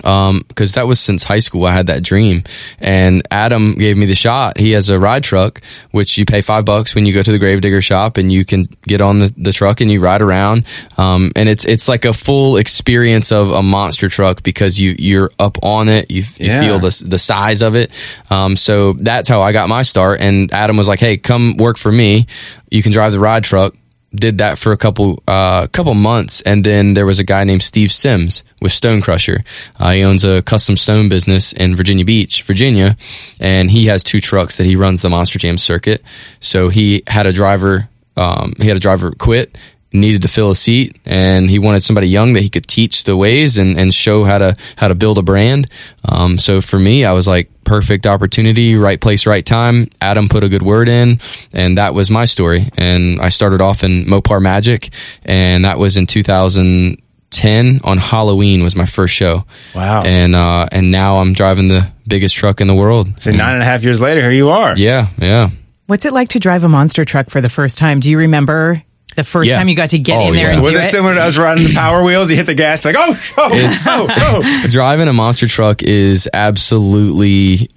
um, 0.03 0.43
because 0.47 0.73
that 0.73 0.87
was 0.87 0.99
since 0.99 1.23
high 1.23 1.39
school, 1.39 1.65
I 1.65 1.73
had 1.73 1.87
that 1.87 2.03
dream, 2.03 2.43
and 2.79 3.21
Adam 3.31 3.75
gave 3.75 3.97
me 3.97 4.05
the 4.05 4.15
shot. 4.15 4.57
He 4.57 4.71
has 4.71 4.89
a 4.89 4.99
ride 4.99 5.23
truck, 5.23 5.61
which 5.91 6.17
you 6.17 6.25
pay 6.25 6.41
five 6.41 6.65
bucks 6.65 6.95
when 6.95 7.05
you 7.05 7.13
go 7.13 7.23
to 7.23 7.31
the 7.31 7.39
Gravedigger 7.39 7.81
shop, 7.81 8.17
and 8.17 8.31
you 8.31 8.45
can 8.45 8.67
get 8.83 9.01
on 9.01 9.19
the, 9.19 9.33
the 9.37 9.51
truck 9.53 9.81
and 9.81 9.91
you 9.91 9.99
ride 10.01 10.21
around. 10.21 10.65
Um, 10.97 11.31
and 11.35 11.47
it's 11.49 11.65
it's 11.65 11.87
like 11.87 12.05
a 12.05 12.13
full 12.13 12.57
experience 12.57 13.31
of 13.31 13.51
a 13.51 13.61
monster 13.63 14.09
truck 14.09 14.43
because 14.43 14.79
you 14.79 14.95
you're 14.99 15.31
up 15.39 15.57
on 15.63 15.89
it, 15.89 16.09
you, 16.11 16.21
you 16.37 16.47
Yeah. 16.47 16.61
feel 16.61 16.79
the 16.79 17.03
the 17.05 17.19
size 17.19 17.61
of 17.61 17.75
it. 17.75 17.91
Um, 18.29 18.55
so 18.55 18.93
that's 18.93 19.27
how 19.27 19.41
I 19.41 19.51
got 19.51 19.69
my 19.69 19.81
start. 19.81 20.21
And 20.21 20.51
Adam 20.53 20.77
was 20.77 20.87
like, 20.87 20.99
"Hey, 20.99 21.17
come 21.17 21.57
work 21.57 21.77
for 21.77 21.91
me. 21.91 22.25
You 22.69 22.81
can 22.83 22.91
drive 22.91 23.11
the 23.11 23.19
ride 23.19 23.43
truck." 23.43 23.73
Did 24.13 24.39
that 24.39 24.57
for 24.57 24.71
a 24.71 24.77
couple 24.77 25.21
uh, 25.27 25.67
couple 25.67 25.93
months, 25.93 26.41
and 26.41 26.63
then 26.63 26.95
there 26.95 27.05
was 27.05 27.19
a 27.19 27.23
guy 27.23 27.43
named 27.43 27.61
Steve 27.61 27.91
Sims 27.91 28.43
with 28.59 28.71
Stone 28.71 29.01
Crusher. 29.01 29.41
Uh, 29.79 29.91
he 29.91 30.03
owns 30.03 30.25
a 30.25 30.41
custom 30.41 30.75
stone 30.77 31.09
business 31.09 31.53
in 31.53 31.75
Virginia 31.75 32.03
Beach, 32.03 32.41
Virginia, 32.41 32.97
and 33.39 33.69
he 33.69 33.85
has 33.85 34.01
two 34.01 34.19
trucks 34.19 34.57
that 34.57 34.65
he 34.65 34.75
runs 34.75 35.03
the 35.03 35.09
Monster 35.09 35.37
Jam 35.37 35.59
circuit. 35.59 36.01
So 36.39 36.69
he 36.69 37.03
had 37.05 37.27
a 37.27 37.31
driver. 37.31 37.87
Um, 38.17 38.53
he 38.57 38.67
had 38.67 38.77
a 38.77 38.81
driver 38.81 39.11
quit 39.11 39.55
needed 39.91 40.21
to 40.21 40.27
fill 40.27 40.51
a 40.51 40.55
seat 40.55 40.99
and 41.05 41.49
he 41.49 41.57
wanted 41.59 41.81
somebody 41.81 42.07
young 42.07 42.33
that 42.33 42.41
he 42.43 42.49
could 42.49 42.67
teach 42.67 43.03
the 43.05 43.17
ways 43.17 43.57
and, 43.57 43.77
and 43.77 43.91
show 43.93 44.23
how 44.23 44.37
to 44.37 44.55
how 44.77 44.87
to 44.87 44.93
build 44.95 45.17
a 45.17 45.21
brand 45.23 45.67
um, 46.07 46.37
so 46.37 46.61
for 46.61 46.77
me 46.79 47.03
i 47.05 47.11
was 47.11 47.27
like 47.27 47.49
perfect 47.63 48.05
opportunity 48.05 48.75
right 48.75 49.01
place 49.01 49.25
right 49.25 49.45
time 49.45 49.87
adam 50.01 50.29
put 50.29 50.43
a 50.43 50.49
good 50.49 50.61
word 50.61 50.87
in 50.87 51.17
and 51.53 51.77
that 51.79 51.93
was 51.95 52.11
my 52.11 52.25
story 52.25 52.67
and 52.77 53.19
i 53.19 53.29
started 53.29 53.61
off 53.61 53.83
in 53.83 54.03
mopar 54.05 54.39
magic 54.41 54.89
and 55.25 55.65
that 55.65 55.79
was 55.79 55.97
in 55.97 56.05
2010 56.05 57.79
on 57.83 57.97
halloween 57.97 58.63
was 58.63 58.75
my 58.75 58.85
first 58.85 59.13
show 59.13 59.43
Wow. 59.75 60.03
and 60.03 60.35
uh, 60.35 60.67
and 60.71 60.91
now 60.91 61.17
i'm 61.17 61.33
driving 61.33 61.67
the 61.67 61.91
biggest 62.07 62.35
truck 62.35 62.61
in 62.61 62.67
the 62.67 62.75
world 62.75 63.21
So 63.21 63.31
nine 63.31 63.53
and 63.55 63.61
a 63.63 63.65
half 63.65 63.83
years 63.83 64.01
later, 64.01 64.21
here 64.21 64.31
you 64.31 64.49
are. 64.49 64.77
yeah 64.77 65.07
yeah 65.17 65.49
What's 65.87 66.05
it 66.05 66.13
like 66.13 66.29
to 66.29 66.39
drive 66.39 66.63
a 66.63 66.69
monster 66.69 67.03
truck 67.03 67.31
for 67.31 67.41
the 67.41 67.49
first 67.49 67.79
time? 67.79 67.99
Do 67.99 68.11
you 68.11 68.19
remember 68.19 68.83
the 69.19 69.23
first 69.29 69.49
Yeah. 69.49 69.57
time 69.57 69.67
you 69.69 69.75
got 69.75 69.89
to 69.91 69.99
get 69.99 70.17
Oh, 70.17 70.27
in 70.29 70.33
there 70.33 70.47
yeah. 70.47 70.53
and 70.53 70.61
Was 70.63 70.73
do 70.73 70.79
it 70.79 70.85
it? 70.85 70.89
similar 70.91 71.13
to 71.15 71.21
us 71.21 71.37
riding 71.37 71.67
the 71.67 71.73
power 71.73 72.03
wheels? 72.03 72.29
You 72.31 72.37
hit 72.37 72.45
the 72.45 72.55
gas, 72.55 72.83
like, 72.85 72.95
oh, 72.97 73.19
oh, 73.37 73.53
It's- 73.53 73.85
oh, 73.89 74.07
oh. 74.09 74.65
driving 74.69 75.07
a 75.07 75.13
monster 75.13 75.47
truck 75.47 75.83
is 75.83 76.27
absolutely 76.33 77.67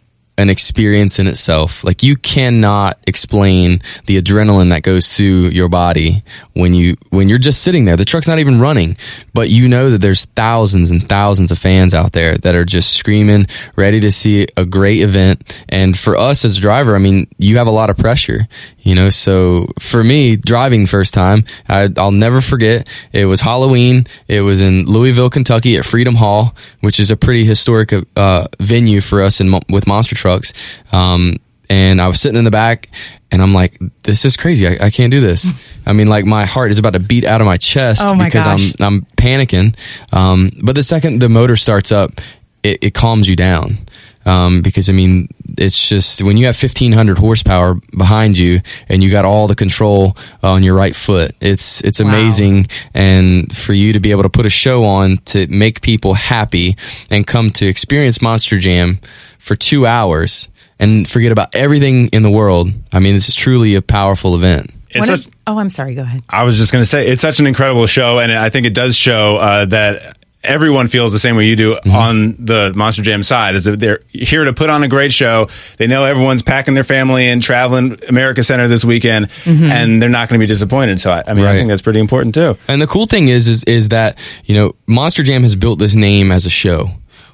an 0.42 0.50
experience 0.50 1.18
in 1.18 1.26
itself. 1.26 1.84
Like 1.84 2.02
you 2.02 2.16
cannot 2.16 2.98
explain 3.06 3.80
the 4.06 4.20
adrenaline 4.20 4.70
that 4.70 4.82
goes 4.82 5.16
through 5.16 5.48
your 5.50 5.68
body 5.68 6.22
when 6.52 6.74
you 6.74 6.96
when 7.10 7.28
you're 7.28 7.38
just 7.38 7.62
sitting 7.62 7.84
there. 7.84 7.96
The 7.96 8.04
truck's 8.04 8.28
not 8.28 8.40
even 8.40 8.60
running, 8.60 8.96
but 9.32 9.48
you 9.48 9.68
know 9.68 9.90
that 9.90 9.98
there's 9.98 10.26
thousands 10.26 10.90
and 10.90 11.08
thousands 11.08 11.50
of 11.52 11.58
fans 11.58 11.94
out 11.94 12.12
there 12.12 12.36
that 12.38 12.54
are 12.54 12.64
just 12.64 12.94
screaming, 12.94 13.46
ready 13.76 14.00
to 14.00 14.10
see 14.12 14.48
a 14.56 14.66
great 14.66 15.00
event. 15.00 15.64
And 15.68 15.96
for 15.96 16.16
us 16.16 16.44
as 16.44 16.58
a 16.58 16.60
driver, 16.60 16.94
I 16.96 16.98
mean, 16.98 17.28
you 17.38 17.58
have 17.58 17.68
a 17.68 17.70
lot 17.70 17.88
of 17.88 17.96
pressure, 17.96 18.48
you 18.80 18.94
know. 18.94 19.10
So 19.10 19.66
for 19.78 20.02
me, 20.02 20.36
driving 20.36 20.86
first 20.86 21.14
time, 21.14 21.44
I, 21.68 21.88
I'll 21.96 22.10
never 22.10 22.40
forget. 22.40 22.88
It 23.12 23.26
was 23.26 23.40
Halloween. 23.40 24.06
It 24.26 24.40
was 24.40 24.60
in 24.60 24.86
Louisville, 24.86 25.30
Kentucky, 25.30 25.76
at 25.76 25.84
Freedom 25.84 26.16
Hall, 26.16 26.54
which 26.80 26.98
is 26.98 27.10
a 27.10 27.16
pretty 27.16 27.44
historic 27.44 27.92
uh, 28.16 28.48
venue 28.58 29.00
for 29.00 29.22
us 29.22 29.40
in 29.40 29.52
with 29.70 29.86
monster 29.86 30.16
trucks. 30.32 30.52
Um, 30.92 31.36
and 31.68 32.00
I 32.00 32.08
was 32.08 32.20
sitting 32.20 32.38
in 32.38 32.44
the 32.44 32.50
back, 32.50 32.90
and 33.30 33.40
I'm 33.40 33.54
like, 33.54 33.78
"This 34.02 34.24
is 34.24 34.36
crazy. 34.36 34.66
I, 34.66 34.86
I 34.86 34.90
can't 34.90 35.10
do 35.10 35.20
this." 35.20 35.52
I 35.86 35.92
mean, 35.92 36.06
like 36.06 36.24
my 36.26 36.44
heart 36.44 36.70
is 36.70 36.78
about 36.78 36.92
to 36.92 37.00
beat 37.00 37.24
out 37.24 37.40
of 37.40 37.46
my 37.46 37.56
chest 37.56 38.02
Oh 38.04 38.14
my 38.14 38.26
because 38.26 38.44
gosh. 38.44 38.72
I'm 38.80 38.94
I'm 38.94 39.00
panicking. 39.16 39.74
Um, 40.12 40.50
but 40.62 40.74
the 40.74 40.82
second 40.82 41.20
the 41.20 41.28
motor 41.28 41.56
starts 41.56 41.90
up, 41.90 42.20
it, 42.62 42.78
it 42.82 42.94
calms 42.94 43.28
you 43.28 43.36
down. 43.36 43.78
Um, 44.24 44.62
because 44.62 44.88
I 44.88 44.92
mean, 44.92 45.28
it's 45.58 45.88
just 45.88 46.22
when 46.22 46.36
you 46.36 46.46
have 46.46 46.56
1500 46.56 47.18
horsepower 47.18 47.74
behind 47.96 48.38
you 48.38 48.60
and 48.88 49.02
you 49.02 49.10
got 49.10 49.24
all 49.24 49.48
the 49.48 49.54
control 49.54 50.16
on 50.42 50.62
your 50.62 50.74
right 50.74 50.94
foot, 50.94 51.32
it's, 51.40 51.80
it's 51.82 52.00
Wow. 52.00 52.08
amazing. 52.08 52.66
And 52.94 53.54
for 53.54 53.72
you 53.72 53.92
to 53.94 54.00
be 54.00 54.10
able 54.12 54.22
to 54.22 54.28
put 54.30 54.46
a 54.46 54.50
show 54.50 54.84
on 54.84 55.16
to 55.26 55.46
make 55.48 55.80
people 55.82 56.14
happy 56.14 56.76
and 57.10 57.26
come 57.26 57.50
to 57.52 57.66
experience 57.66 58.22
Monster 58.22 58.58
Jam 58.58 59.00
for 59.38 59.56
two 59.56 59.86
hours 59.86 60.48
and 60.78 61.08
forget 61.08 61.32
about 61.32 61.54
everything 61.54 62.08
in 62.08 62.22
the 62.22 62.30
world. 62.30 62.68
I 62.92 63.00
mean, 63.00 63.14
this 63.14 63.28
is 63.28 63.34
truly 63.34 63.74
a 63.74 63.82
powerful 63.82 64.34
event. 64.34 64.72
It's 64.90 65.08
One 65.08 65.18
of- 65.18 65.26
oh, 65.46 65.58
I'm 65.58 65.70
sorry. 65.70 65.94
Go 65.94 66.02
ahead. 66.02 66.22
I 66.28 66.44
was 66.44 66.58
just 66.58 66.70
going 66.72 66.82
to 66.82 66.86
say 66.86 67.08
it's 67.08 67.22
such 67.22 67.40
an 67.40 67.46
incredible 67.46 67.86
show, 67.86 68.18
and 68.18 68.30
I 68.32 68.50
think 68.50 68.66
it 68.66 68.74
does 68.74 68.94
show 68.96 69.36
uh, 69.38 69.64
that 69.66 70.18
everyone 70.44 70.88
feels 70.88 71.12
the 71.12 71.18
same 71.18 71.36
way 71.36 71.46
you 71.46 71.56
do 71.56 71.72
Mm-hmm. 71.72 71.90
on 71.96 72.36
the 72.38 72.72
Monster 72.74 73.02
Jam 73.02 73.22
side. 73.22 73.54
Is 73.54 73.64
that 73.64 73.78
they're 73.80 74.00
here 74.08 74.44
to 74.44 74.52
put 74.52 74.70
on 74.70 74.82
a 74.82 74.88
great 74.88 75.12
show. 75.12 75.46
They 75.78 75.86
know 75.86 76.04
everyone's 76.04 76.42
packing 76.42 76.74
their 76.74 76.84
family 76.84 77.28
and 77.28 77.42
traveling 77.42 77.98
America 78.08 78.42
Center 78.42 78.68
this 78.68 78.84
weekend, 78.84 79.30
and 79.46 80.00
they're 80.02 80.08
not 80.08 80.28
going 80.28 80.38
to 80.40 80.42
be 80.42 80.48
disappointed. 80.48 81.00
So 81.00 81.10
I, 81.12 81.22
I 81.26 81.34
mean, 81.34 81.44
I 81.44 81.56
think 81.56 81.68
that's 81.68 81.82
pretty 81.82 82.00
important 82.00 82.34
too. 82.34 82.56
And 82.68 82.80
the 82.82 82.86
cool 82.86 83.06
thing 83.06 83.28
is, 83.28 83.48
is, 83.48 83.64
is 83.64 83.88
that 83.88 84.18
you 84.44 84.54
know 84.54 84.74
Monster 84.86 85.22
Jam 85.22 85.42
has 85.42 85.56
built 85.56 85.78
this 85.78 85.94
name 85.94 86.30
as 86.32 86.46
a 86.46 86.50
show. 86.50 86.90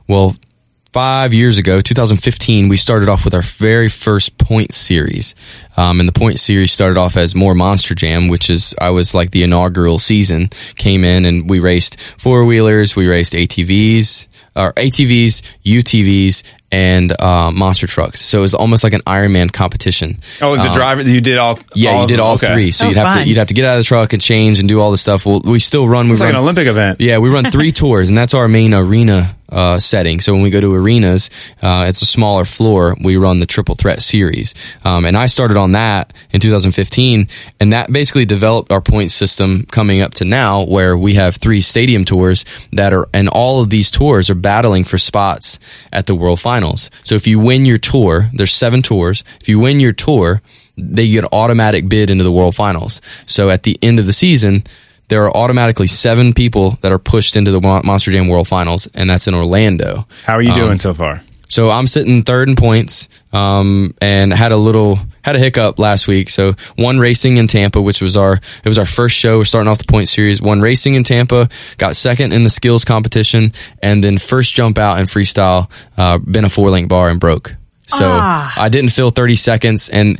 Well, 0.07 0.35
five 0.93 1.33
years 1.35 1.59
ago, 1.59 1.81
2015, 1.81 2.69
we 2.69 2.77
started 2.77 3.09
off 3.09 3.25
with 3.25 3.35
our 3.35 3.43
very 3.43 3.89
first 3.89 4.39
point 4.39 4.73
series, 4.73 5.35
um, 5.77 6.01
and 6.01 6.09
the 6.09 6.13
point 6.13 6.39
series 6.39 6.73
started 6.73 6.97
off 6.99 7.17
as 7.17 7.35
more 7.35 7.55
Monster 7.55 7.95
Jam, 7.95 8.29
which 8.29 8.51
is 8.51 8.75
I 8.81 8.91
was 8.91 9.15
like 9.15 9.31
the 9.31 9.43
inaugural 9.43 9.99
season. 9.99 10.49
Came 10.77 11.05
in 11.05 11.25
and 11.25 11.49
we 11.49 11.61
raced 11.61 12.01
four 12.01 12.45
wheelers, 12.45 12.97
we 12.97 13.07
raced 13.07 13.35
ATVs, 13.35 14.27
or 14.57 14.73
ATVs, 14.75 15.43
UTVs, 15.65 16.43
and 16.71 17.19
uh, 17.21 17.51
monster 17.51 17.87
trucks. 17.87 18.21
So 18.21 18.39
it 18.39 18.43
was 18.43 18.53
almost 18.55 18.85
like 18.85 18.93
an 18.93 19.01
Ironman 19.03 19.51
competition. 19.53 20.19
Oh, 20.43 20.55
the 20.57 20.71
driver 20.75 21.03
you 21.03 21.21
did 21.23 21.39
all. 21.39 21.57
Um, 21.57 21.65
Yeah, 21.75 21.93
all 21.93 22.03
you 22.03 22.09
did 22.09 22.21
all 22.21 22.35
Okay. 22.35 22.53
three. 22.53 22.71
So 22.73 22.85
Oh, 22.85 22.89
you'd 22.89 22.99
have 22.99 23.15
fun. 23.15 23.23
to 23.23 23.29
you'd 23.29 23.39
have 23.39 23.49
to 23.49 23.55
get 23.55 23.65
out 23.65 23.79
of 23.79 23.81
the 23.81 23.85
truck 23.89 24.13
and 24.13 24.21
change 24.21 24.59
and 24.59 24.69
do 24.69 24.81
all 24.81 24.91
this 24.91 25.01
stuff. 25.01 25.25
Well, 25.25 25.41
we 25.45 25.61
still 25.61 25.89
run. 25.89 26.07
We 26.09 26.13
It's 26.13 26.21
run 26.21 26.31
like 26.33 26.37
an 26.39 26.43
Olympic 26.43 26.67
event. 26.67 27.01
Yeah, 27.01 27.19
we 27.19 27.31
run 27.31 27.51
three 27.51 27.73
tours, 27.81 28.09
and 28.11 28.19
that's 28.19 28.35
our 28.35 28.49
main 28.49 28.75
arena 28.75 29.35
uh, 29.51 29.79
setting. 29.79 30.21
So 30.21 30.33
when 30.33 30.43
we 30.43 30.51
go 30.51 30.61
to 30.61 30.75
arenas, 30.75 31.31
uh, 31.63 31.87
it's 31.89 32.03
a 32.03 32.07
smaller 32.07 32.45
floor. 32.45 32.97
We 33.03 33.17
run 33.17 33.39
the 33.39 33.47
triple 33.47 33.75
threat 33.75 34.03
series, 34.03 34.55
um, 34.85 35.05
and 35.05 35.17
I 35.17 35.27
started 35.27 35.57
on 35.57 35.73
that 35.73 36.13
in 36.31 36.41
2015, 36.41 37.29
and 37.61 37.73
that 37.73 37.93
basically 37.93 38.27
developed 38.27 38.71
our 38.73 38.81
point 38.81 39.11
system 39.11 39.65
coming 39.71 40.01
up 40.01 40.15
to 40.15 40.25
now, 40.25 40.63
where 40.65 40.97
we 40.97 41.15
have 41.15 41.37
three 41.37 41.61
stadium 41.61 42.05
tours 42.05 42.45
that 42.73 42.93
are, 42.93 43.09
and 43.13 43.29
all 43.29 43.61
of 43.61 43.71
these 43.71 43.91
tours 43.91 44.31
are 44.31 44.35
battling 44.35 44.85
for 44.85 44.99
spots 44.99 45.59
at 45.93 46.07
the 46.07 46.15
World 46.15 46.41
Finals. 46.41 46.91
So 47.03 47.15
if 47.15 47.27
you 47.27 47.39
win 47.39 47.65
your 47.65 47.79
tour, 47.79 48.29
there's 48.33 48.53
seven 48.53 48.83
tours. 48.83 49.25
If 49.41 49.49
you 49.49 49.59
win 49.59 49.81
your 49.81 49.93
tour, 49.93 50.43
they 50.77 51.09
get 51.09 51.25
automatic 51.33 51.89
bid 51.89 52.11
into 52.11 52.25
the 52.25 52.33
World 52.33 52.55
Finals. 52.55 53.01
So 53.27 53.51
at 53.51 53.65
the 53.65 53.79
end 53.83 53.99
of 53.99 54.07
the 54.07 54.13
season 54.13 54.63
there 55.09 55.25
are 55.25 55.37
automatically 55.37 55.87
seven 55.87 56.33
people 56.33 56.79
that 56.83 56.93
are 56.93 56.99
pushed 56.99 57.37
into 57.37 57.51
the 57.51 57.61
Monster 57.61 58.13
Jam 58.13 58.29
World 58.29 58.49
Finals, 58.49 58.87
and 58.95 59.09
that's 59.09 59.27
in 59.27 59.35
Orlando. 59.35 60.07
How 60.25 60.35
are 60.35 60.43
you 60.43 60.55
doing 60.55 60.79
so 60.79 60.95
far? 60.95 61.23
So 61.51 61.71
I'm 61.71 61.87
sitting 61.87 62.23
third 62.25 62.51
in 62.51 62.57
points, 62.57 63.09
um, 63.33 63.95
and 64.03 64.33
had 64.35 64.53
a 64.53 64.57
little 64.57 64.99
had 65.23 65.35
a 65.35 65.39
hiccup 65.39 65.79
last 65.79 66.07
week. 66.07 66.29
So 66.29 66.53
one 66.77 66.99
racing 66.99 67.39
in 67.39 67.47
Tampa, 67.47 67.81
which 67.81 68.03
was 68.03 68.19
our 68.19 68.35
it 68.35 68.69
was 68.69 68.77
our 68.77 68.85
first 68.85 69.17
show. 69.17 69.39
We're 69.39 69.45
starting 69.45 69.71
off 69.71 69.79
the 69.79 69.85
point 69.91 70.09
series. 70.09 70.43
One 70.43 70.61
racing 70.61 70.95
in 70.95 71.05
Tampa, 71.05 71.49
got 71.79 71.97
second 71.97 72.35
in 72.35 72.45
the 72.45 72.51
skills 72.51 72.85
competition, 72.85 73.53
and 73.83 74.05
then 74.05 74.19
first 74.19 74.55
jump 74.55 74.77
out 74.77 75.01
in 75.01 75.07
freestyle, 75.07 75.71
uh, 75.97 76.19
been 76.19 76.45
a 76.45 76.51
four 76.51 76.69
link 76.69 76.89
bar 76.91 77.09
and 77.09 77.19
broke. 77.19 77.55
So 77.87 78.05
Ah. 78.07 78.53
I 78.55 78.69
didn't 78.69 78.91
fill 78.91 79.11
30 79.11 79.35
seconds, 79.37 79.89
and 79.89 80.19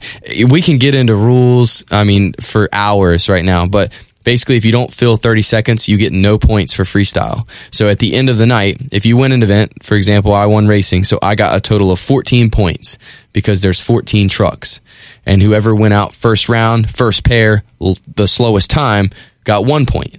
we 0.49 0.63
can 0.63 0.79
get 0.79 0.95
into 0.95 1.15
rules. 1.15 1.85
I 1.91 2.05
mean, 2.05 2.33
for 2.41 2.71
hours 2.73 3.29
right 3.29 3.45
now, 3.45 3.67
but 3.67 3.93
basically, 4.25 4.57
if 4.57 4.65
you 4.65 4.73
don't 4.73 4.93
fill 4.93 5.17
30 5.17 5.43
seconds, 5.43 5.89
you 5.89 5.97
get 5.97 6.13
no 6.13 6.39
points 6.39 6.75
for 6.75 6.85
freestyle. 6.85 7.49
So 7.75 7.89
at 7.89 7.99
the 7.99 8.15
end 8.15 8.29
of 8.29 8.39
the 8.39 8.47
night, 8.47 8.81
if 8.93 9.07
you 9.07 9.17
win 9.17 9.33
an 9.33 9.43
event, 9.43 9.83
for 9.83 9.95
example, 9.97 10.33
I 10.35 10.47
won 10.47 10.67
racing, 10.67 11.05
so 11.05 11.19
I 11.23 11.35
got 11.35 11.57
a 11.57 11.61
total 11.61 11.91
of 11.91 11.99
14 11.99 12.51
points 12.51 12.99
because 13.33 13.63
there's 13.63 13.81
14 13.81 14.29
trucks, 14.29 14.81
and 15.25 15.43
whoever 15.43 15.75
went 15.75 15.95
out 15.95 16.15
first 16.15 16.49
round, 16.49 16.91
first 16.91 17.25
pair, 17.25 17.63
l- 17.81 17.97
the 18.17 18.27
slowest 18.29 18.71
time, 18.71 19.11
got 19.45 19.65
one 19.65 19.87
point. 19.87 20.17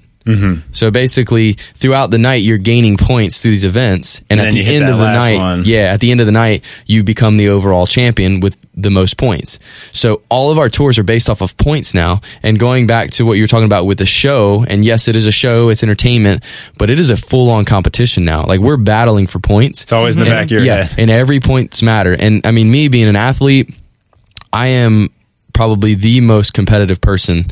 So 0.74 0.92
basically, 0.92 1.54
throughout 1.54 2.12
the 2.12 2.20
night, 2.20 2.44
you're 2.44 2.60
gaining 2.60 2.98
points 2.98 3.42
through 3.42 3.50
these 3.52 3.66
events, 3.66 4.20
and, 4.30 4.40
And 4.40 4.50
at 4.50 4.54
the 4.54 4.76
end 4.76 4.88
of 4.88 5.00
the 5.00 5.12
night, 5.12 5.38
one. 5.40 5.64
yeah, 5.66 5.92
at 5.92 6.02
the 6.02 6.12
end 6.12 6.20
of 6.20 6.28
the 6.28 6.32
night, 6.32 6.64
you 6.86 7.04
become 7.04 7.38
the 7.38 7.50
overall 7.50 7.88
champion 7.88 8.40
with 8.40 8.56
the 8.82 8.90
most 8.90 9.18
points. 9.18 9.60
So 9.92 10.22
all 10.30 10.52
of 10.52 10.58
our 10.58 10.70
tours 10.70 10.98
are 11.00 11.04
based 11.04 11.30
off 11.30 11.42
of 11.42 11.58
points 11.58 11.94
now. 11.94 12.22
And 12.44 12.60
going 12.60 12.88
back 12.88 13.12
to 13.12 13.26
what 13.26 13.38
you're 13.38 13.48
talking 13.48 13.66
about 13.66 13.86
with 13.86 13.98
the 13.98 14.06
show, 14.06 14.66
and 14.68 14.84
yes, 14.84 15.08
it 15.08 15.16
is 15.16 15.26
a 15.26 15.32
show, 15.32 15.70
it's 15.70 15.84
entertainment, 15.84 16.44
but 16.78 16.90
it 16.90 17.00
is 17.00 17.10
a 17.10 17.18
full 17.18 17.50
on 17.50 17.66
competition 17.66 18.26
now. 18.26 18.44
Like 18.44 18.60
we're 18.60 18.78
battling 18.78 19.28
for 19.28 19.40
points. 19.40 19.84
It's 19.84 19.92
always 19.92 20.16
in 20.16 20.24
the 20.24 20.30
back 20.30 20.46
of 20.46 20.52
your 20.52 20.64
yeah, 20.64 20.84
head. 20.84 21.00
and 21.00 21.12
every 21.12 21.40
points 21.40 21.82
matter. 21.82 22.16
And 22.18 22.46
I 22.46 22.52
mean, 22.52 22.72
me 22.72 22.88
being 22.88 23.08
an 23.08 23.16
athlete, 23.16 23.76
I 24.52 24.68
am 24.68 25.10
probably 25.54 25.94
the 25.94 26.22
most 26.22 26.54
competitive 26.54 27.02
person 27.02 27.46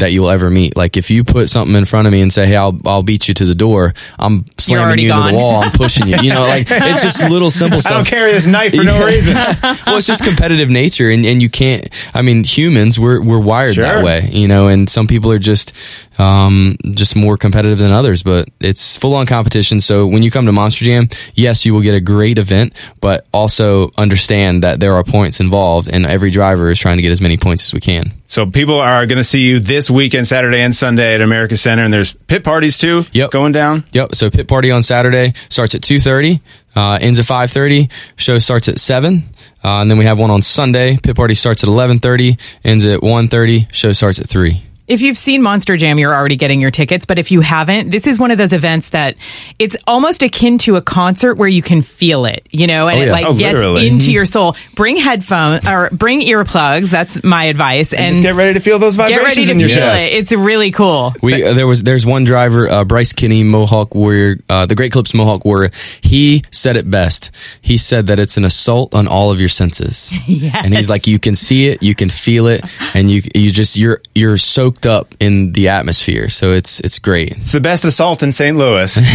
that 0.00 0.12
you'll 0.12 0.28
ever 0.28 0.50
meet. 0.50 0.76
Like 0.76 0.96
if 0.96 1.10
you 1.10 1.24
put 1.24 1.48
something 1.48 1.74
in 1.76 1.84
front 1.84 2.06
of 2.06 2.12
me 2.12 2.20
and 2.20 2.32
say, 2.32 2.46
"Hey, 2.46 2.56
I'll 2.56 2.78
I'll 2.84 3.02
beat 3.02 3.28
you 3.28 3.34
to 3.34 3.44
the 3.44 3.54
door," 3.54 3.94
I'm 4.18 4.44
slamming 4.58 4.98
you 4.98 5.10
into 5.12 5.22
gone. 5.22 5.32
the 5.32 5.38
wall. 5.38 5.62
I'm 5.62 5.72
pushing 5.72 6.06
you. 6.08 6.16
You 6.20 6.30
know, 6.34 6.40
like 6.40 6.66
it's 6.70 7.02
just 7.02 7.22
little 7.30 7.50
simple 7.50 7.80
stuff. 7.80 7.92
I 7.92 7.94
don't 7.96 8.06
carry 8.06 8.32
this 8.32 8.46
knife 8.46 8.74
for 8.74 8.84
no 8.84 9.06
reason. 9.06 9.34
well, 9.86 9.96
it's 9.98 10.06
just 10.06 10.24
competitive 10.24 10.68
nature, 10.68 11.10
and, 11.10 11.24
and 11.24 11.40
you 11.40 11.48
can't. 11.48 11.88
I 12.14 12.22
mean, 12.22 12.44
humans 12.44 12.98
we're 12.98 13.22
we're 13.22 13.38
wired 13.38 13.74
Sure. 13.76 13.84
that 13.84 14.04
way, 14.04 14.28
you 14.32 14.48
know. 14.48 14.68
And 14.68 14.88
some 14.88 15.06
people 15.06 15.30
are 15.32 15.38
just 15.38 15.72
um, 16.18 16.76
just 16.90 17.16
more 17.16 17.36
competitive 17.36 17.78
than 17.78 17.92
others, 17.92 18.22
but 18.22 18.48
it's 18.60 18.96
full 18.96 19.14
on 19.14 19.26
competition. 19.26 19.80
So 19.80 20.06
when 20.06 20.22
you 20.22 20.30
come 20.30 20.46
to 20.46 20.52
Monster 20.52 20.84
Jam, 20.84 21.08
yes, 21.34 21.64
you 21.64 21.72
will 21.74 21.80
get 21.80 21.94
a 21.94 22.00
great 22.00 22.38
event, 22.38 22.74
but 23.00 23.26
also 23.32 23.90
understand 23.96 24.62
that 24.62 24.80
there 24.80 24.94
are 24.94 25.04
points 25.04 25.40
involved, 25.40 25.88
and 25.90 26.04
every 26.04 26.30
driver 26.30 26.70
is 26.70 26.78
trying 26.78 26.96
to 26.98 27.02
get 27.02 27.12
as 27.12 27.20
many 27.20 27.36
points 27.36 27.64
as 27.66 27.74
we 27.74 27.80
can. 27.80 28.12
So 28.26 28.46
people 28.46 28.78
are 28.78 29.06
going 29.06 29.16
to 29.18 29.24
see 29.24 29.40
you 29.48 29.58
this 29.58 29.89
weekend, 29.90 30.26
Saturday 30.26 30.60
and 30.60 30.74
Sunday 30.74 31.14
at 31.14 31.20
America 31.20 31.56
Center, 31.56 31.82
and 31.82 31.92
there's 31.92 32.12
pit 32.12 32.44
parties 32.44 32.78
too. 32.78 33.04
Yep. 33.12 33.30
going 33.30 33.52
down. 33.52 33.84
Yep. 33.92 34.14
So 34.14 34.30
pit 34.30 34.48
party 34.48 34.70
on 34.70 34.82
Saturday 34.82 35.32
starts 35.48 35.74
at 35.74 35.82
two 35.82 35.98
thirty, 36.00 36.40
uh, 36.74 36.98
ends 37.00 37.18
at 37.18 37.24
five 37.24 37.50
thirty. 37.50 37.88
Show 38.16 38.38
starts 38.38 38.68
at 38.68 38.78
seven, 38.78 39.24
uh, 39.64 39.80
and 39.80 39.90
then 39.90 39.98
we 39.98 40.04
have 40.04 40.18
one 40.18 40.30
on 40.30 40.42
Sunday. 40.42 40.96
Pit 41.02 41.16
party 41.16 41.34
starts 41.34 41.62
at 41.64 41.68
eleven 41.68 41.98
thirty, 41.98 42.36
ends 42.64 42.84
at 42.86 43.02
one 43.02 43.28
thirty. 43.28 43.66
Show 43.72 43.92
starts 43.92 44.18
at 44.18 44.28
three. 44.28 44.62
If 44.90 45.00
you've 45.02 45.16
seen 45.18 45.40
Monster 45.42 45.76
Jam, 45.76 45.98
you're 45.98 46.14
already 46.14 46.36
getting 46.36 46.60
your 46.60 46.70
tickets. 46.72 47.06
But 47.06 47.18
if 47.18 47.30
you 47.30 47.40
haven't, 47.40 47.90
this 47.90 48.06
is 48.06 48.18
one 48.18 48.30
of 48.30 48.38
those 48.38 48.52
events 48.52 48.90
that 48.90 49.16
it's 49.58 49.76
almost 49.86 50.22
akin 50.22 50.58
to 50.58 50.76
a 50.76 50.82
concert 50.82 51.36
where 51.36 51.48
you 51.48 51.62
can 51.62 51.80
feel 51.82 52.24
it, 52.24 52.46
you 52.50 52.66
know, 52.66 52.88
and 52.88 52.98
Oh, 52.98 53.02
it 53.04 53.10
like 53.12 53.24
Oh, 53.26 53.32
gets 53.38 53.54
literally. 53.54 53.86
into 53.88 54.10
your 54.12 54.24
soul. 54.26 54.56
Bring 54.74 54.96
headphones 54.96 55.66
or 55.68 55.90
bring 55.90 56.20
earplugs. 56.22 56.90
That's 56.90 57.22
my 57.22 57.44
advice. 57.44 57.92
And, 57.92 58.14
Just 58.14 58.22
get 58.22 58.34
ready 58.34 58.54
to 58.54 58.60
feel 58.60 58.78
those 58.80 58.96
get 58.96 59.10
vibrations 59.10 59.36
ready 59.36 59.46
to 59.46 59.52
in 59.52 59.60
your 59.60 59.68
feel 59.68 59.78
chest. 59.78 60.08
it. 60.12 60.14
It's 60.14 60.32
really 60.32 60.70
cool. 60.72 61.14
We 61.22 61.44
uh, 61.44 61.54
there 61.54 61.66
was 61.68 61.82
there's 61.84 62.04
one 62.04 62.24
driver, 62.24 62.68
uh, 62.68 62.84
Bryce 62.84 63.12
Kenny, 63.12 63.44
Mohawk 63.44 63.94
Warrior, 63.94 64.38
uh, 64.48 64.66
the 64.66 64.74
Great 64.74 64.90
Clips 64.92 65.14
Mohawk 65.14 65.44
Warrior. 65.44 65.70
He 66.02 66.42
said 66.50 66.76
it 66.76 66.90
best. 66.90 67.30
He 67.60 67.78
said 67.78 68.08
that 68.08 68.18
it's 68.18 68.36
an 68.36 68.44
assault 68.44 68.94
on 68.94 69.06
all 69.06 69.30
of 69.30 69.38
your 69.38 69.48
senses, 69.48 70.12
Yes. 70.28 70.64
and 70.64 70.74
he's 70.74 70.90
like, 70.90 71.06
you 71.06 71.18
can 71.20 71.34
see 71.36 71.68
it, 71.68 71.82
you 71.82 71.94
can 71.94 72.10
feel 72.10 72.46
it, 72.48 72.62
and 72.94 73.08
you 73.08 73.22
you 73.34 73.50
just 73.50 73.76
you're 73.76 74.00
you're 74.14 74.36
soaked 74.36 74.79
up 74.86 75.14
in 75.20 75.52
the 75.52 75.68
atmosphere. 75.68 76.28
So 76.28 76.52
it's 76.52 76.80
it's 76.80 76.98
great. 76.98 77.32
It's 77.32 77.52
the 77.52 77.60
best 77.60 77.84
assault 77.84 78.22
in 78.22 78.32
St. 78.32 78.56
Louis. 78.56 78.98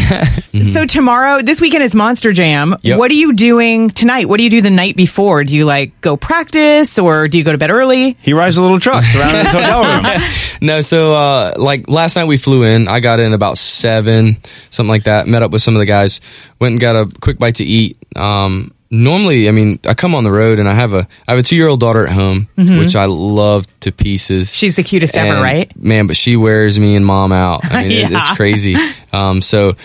So 0.56 0.86
tomorrow, 0.86 1.42
this 1.42 1.60
weekend 1.60 1.84
is 1.84 1.94
Monster 1.94 2.32
Jam. 2.32 2.76
Yep. 2.82 2.98
What 2.98 3.12
are 3.12 3.16
you 3.16 3.34
doing 3.34 3.90
tonight? 3.90 4.30
What 4.30 4.38
do 4.38 4.44
you 4.46 4.50
do 4.50 4.62
the 4.62 4.70
night 4.70 4.96
before? 4.96 5.44
Do 5.44 5.54
you 5.54 5.66
like 5.66 6.00
go 6.00 6.16
practice 6.16 6.98
or 6.98 7.28
do 7.28 7.38
you 7.38 7.44
go 7.44 7.52
to 7.52 7.58
bed 7.58 7.72
early? 7.72 8.16
he 8.22 8.32
rides 8.32 8.56
a 8.56 8.62
little 8.62 8.80
truck 8.80 9.04
around 9.16 9.36
his 9.44 9.52
hotel 9.52 9.84
room. 9.84 10.06
No, 10.62 10.80
so 10.80 11.14
uh, 11.14 11.54
like 11.58 11.90
last 11.90 12.16
night 12.16 12.26
we 12.26 12.38
flew 12.38 12.64
in. 12.64 12.88
I 12.88 13.02
got 13.02 13.20
in 13.20 13.34
about 13.34 13.58
seven, 13.58 14.38
something 14.70 14.90
like 14.90 15.04
that. 15.04 15.28
Met 15.28 15.44
up 15.44 15.52
with 15.52 15.62
some 15.62 15.76
of 15.76 15.80
the 15.80 15.86
guys. 15.86 16.22
Went 16.60 16.72
and 16.74 16.80
got 16.80 16.96
a 16.96 17.12
quick 17.20 17.38
bite 17.38 17.56
to 17.56 17.66
eat. 17.66 17.98
Um, 18.16 18.72
normally, 18.90 19.48
I 19.48 19.52
mean, 19.52 19.80
I 19.86 19.94
come 19.94 20.16
on 20.16 20.24
the 20.24 20.32
road 20.32 20.60
and 20.60 20.68
I 20.68 20.74
have 20.74 20.94
a 20.94 21.08
I 21.28 21.32
have 21.32 21.40
a 21.40 21.44
two 21.44 21.56
year 21.56 21.68
old 21.68 21.80
daughter 21.80 22.06
at 22.06 22.14
home, 22.14 22.48
which 22.56 22.96
I 22.96 23.06
love 23.06 23.68
to 23.82 23.92
pieces. 23.92 24.50
Mm-hmm. 24.50 24.56
She's 24.56 24.76
the 24.76 24.84
cutest 24.84 25.18
ever, 25.18 25.42
right? 25.42 25.72
Man, 25.82 26.08
but 26.08 26.16
she 26.16 26.36
wears 26.36 26.80
me 26.80 26.96
and 26.96 27.06
mom 27.06 27.32
out. 27.32 27.62
I 27.66 27.84
mean, 27.84 27.92
it, 27.92 28.12
it's 28.12 28.36
crazy. 28.36 28.76
Um, 29.12 29.42
so 29.42 29.76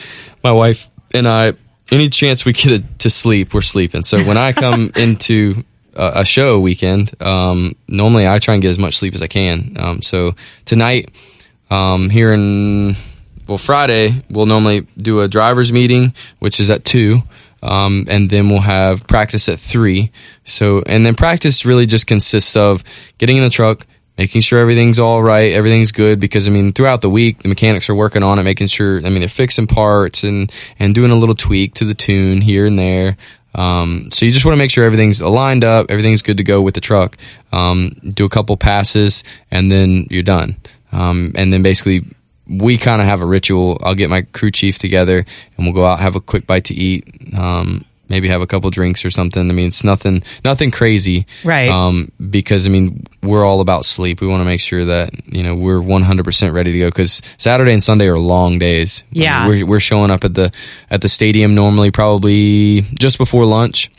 my 0.42 0.52
wife 0.52 0.88
and 1.12 1.26
I, 1.26 1.54
any 1.90 2.08
chance 2.08 2.44
we 2.44 2.52
get 2.52 2.80
a, 2.80 2.84
to 2.98 3.10
sleep, 3.10 3.54
we're 3.54 3.60
sleeping. 3.60 4.02
So 4.02 4.22
when 4.24 4.36
I 4.36 4.52
come 4.54 4.90
into 4.96 5.64
a, 5.94 6.12
a 6.16 6.24
show 6.24 6.60
weekend, 6.60 7.12
um, 7.22 7.72
normally 7.88 8.26
I 8.26 8.38
try 8.38 8.54
and 8.54 8.62
get 8.62 8.70
as 8.70 8.78
much 8.78 8.96
sleep 8.96 9.14
as 9.14 9.22
I 9.22 9.26
can. 9.26 9.76
Um, 9.78 10.02
so 10.02 10.34
tonight, 10.64 11.10
um, 11.70 12.10
here 12.10 12.32
in 12.32 12.96
well 13.46 13.58
Friday, 13.58 14.22
we'll 14.30 14.46
normally 14.46 14.86
do 14.96 15.20
a 15.20 15.28
drivers 15.28 15.72
meeting, 15.72 16.14
which 16.38 16.60
is 16.60 16.70
at 16.70 16.84
two. 16.84 17.22
Um, 17.62 18.06
and 18.08 18.30
then 18.30 18.48
we'll 18.48 18.60
have 18.60 19.06
practice 19.06 19.48
at 19.48 19.58
three. 19.58 20.10
So, 20.44 20.82
and 20.86 21.04
then 21.04 21.14
practice 21.14 21.66
really 21.66 21.86
just 21.86 22.06
consists 22.06 22.56
of 22.56 22.82
getting 23.18 23.36
in 23.36 23.42
the 23.42 23.50
truck, 23.50 23.86
making 24.16 24.40
sure 24.40 24.60
everything's 24.60 24.98
all 24.98 25.22
right, 25.22 25.52
everything's 25.52 25.92
good. 25.92 26.20
Because 26.20 26.48
I 26.48 26.50
mean, 26.50 26.72
throughout 26.72 27.00
the 27.00 27.10
week, 27.10 27.42
the 27.42 27.48
mechanics 27.48 27.90
are 27.90 27.94
working 27.94 28.22
on 28.22 28.38
it, 28.38 28.44
making 28.44 28.68
sure. 28.68 28.98
I 28.98 29.10
mean, 29.10 29.20
they're 29.20 29.28
fixing 29.28 29.66
parts 29.66 30.24
and 30.24 30.52
and 30.78 30.94
doing 30.94 31.10
a 31.10 31.16
little 31.16 31.34
tweak 31.34 31.74
to 31.74 31.84
the 31.84 31.94
tune 31.94 32.40
here 32.40 32.64
and 32.64 32.78
there. 32.78 33.16
Um, 33.54 34.10
so 34.12 34.24
you 34.24 34.32
just 34.32 34.44
want 34.44 34.54
to 34.54 34.58
make 34.58 34.70
sure 34.70 34.84
everything's 34.84 35.20
aligned 35.20 35.64
up, 35.64 35.90
everything's 35.90 36.22
good 36.22 36.36
to 36.36 36.44
go 36.44 36.62
with 36.62 36.74
the 36.74 36.80
truck. 36.80 37.16
Um, 37.52 37.90
do 38.14 38.24
a 38.24 38.28
couple 38.28 38.56
passes, 38.56 39.24
and 39.50 39.70
then 39.70 40.06
you're 40.08 40.22
done. 40.22 40.56
Um, 40.92 41.32
and 41.34 41.52
then 41.52 41.62
basically, 41.62 42.04
we 42.50 42.76
kind 42.78 43.00
of 43.00 43.06
have 43.08 43.20
a 43.20 43.26
ritual. 43.26 43.78
I'll 43.82 43.94
get 43.94 44.10
my 44.10 44.22
crew 44.22 44.50
chief 44.50 44.78
together, 44.78 45.18
and 45.56 45.66
we'll 45.66 45.72
go 45.74 45.84
out 45.86 46.00
have 46.00 46.16
a 46.16 46.20
quick 46.20 46.46
bite 46.46 46.64
to 46.64 46.74
eat. 46.74 47.04
Um, 47.38 47.84
maybe 48.08 48.26
have 48.26 48.42
a 48.42 48.46
couple 48.46 48.68
drinks 48.70 49.04
or 49.04 49.10
something. 49.10 49.48
I 49.48 49.52
mean, 49.52 49.68
it's 49.68 49.84
nothing, 49.84 50.24
nothing 50.44 50.72
crazy, 50.72 51.26
Right. 51.44 51.68
Um, 51.68 52.10
because 52.28 52.66
I 52.66 52.68
mean, 52.68 53.04
we're 53.22 53.44
all 53.44 53.60
about 53.60 53.84
sleep. 53.84 54.20
We 54.20 54.26
want 54.26 54.40
to 54.40 54.44
make 54.44 54.58
sure 54.58 54.84
that 54.84 55.10
you 55.32 55.44
know 55.44 55.54
we're 55.54 55.80
100 55.80 56.24
percent 56.24 56.52
ready 56.52 56.72
to 56.72 56.78
go 56.80 56.88
because 56.88 57.22
Saturday 57.38 57.72
and 57.72 57.82
Sunday 57.82 58.08
are 58.08 58.18
long 58.18 58.58
days. 58.58 59.04
I 59.12 59.14
mean, 59.14 59.22
Yeah. 59.22 59.46
we're 59.48 59.64
we're 59.66 59.80
showing 59.80 60.10
up 60.10 60.24
at 60.24 60.34
the 60.34 60.50
at 60.90 61.02
the 61.02 61.08
stadium 61.08 61.54
normally 61.54 61.92
probably 61.92 62.82
just 62.98 63.16
before 63.16 63.44
lunch. 63.44 63.90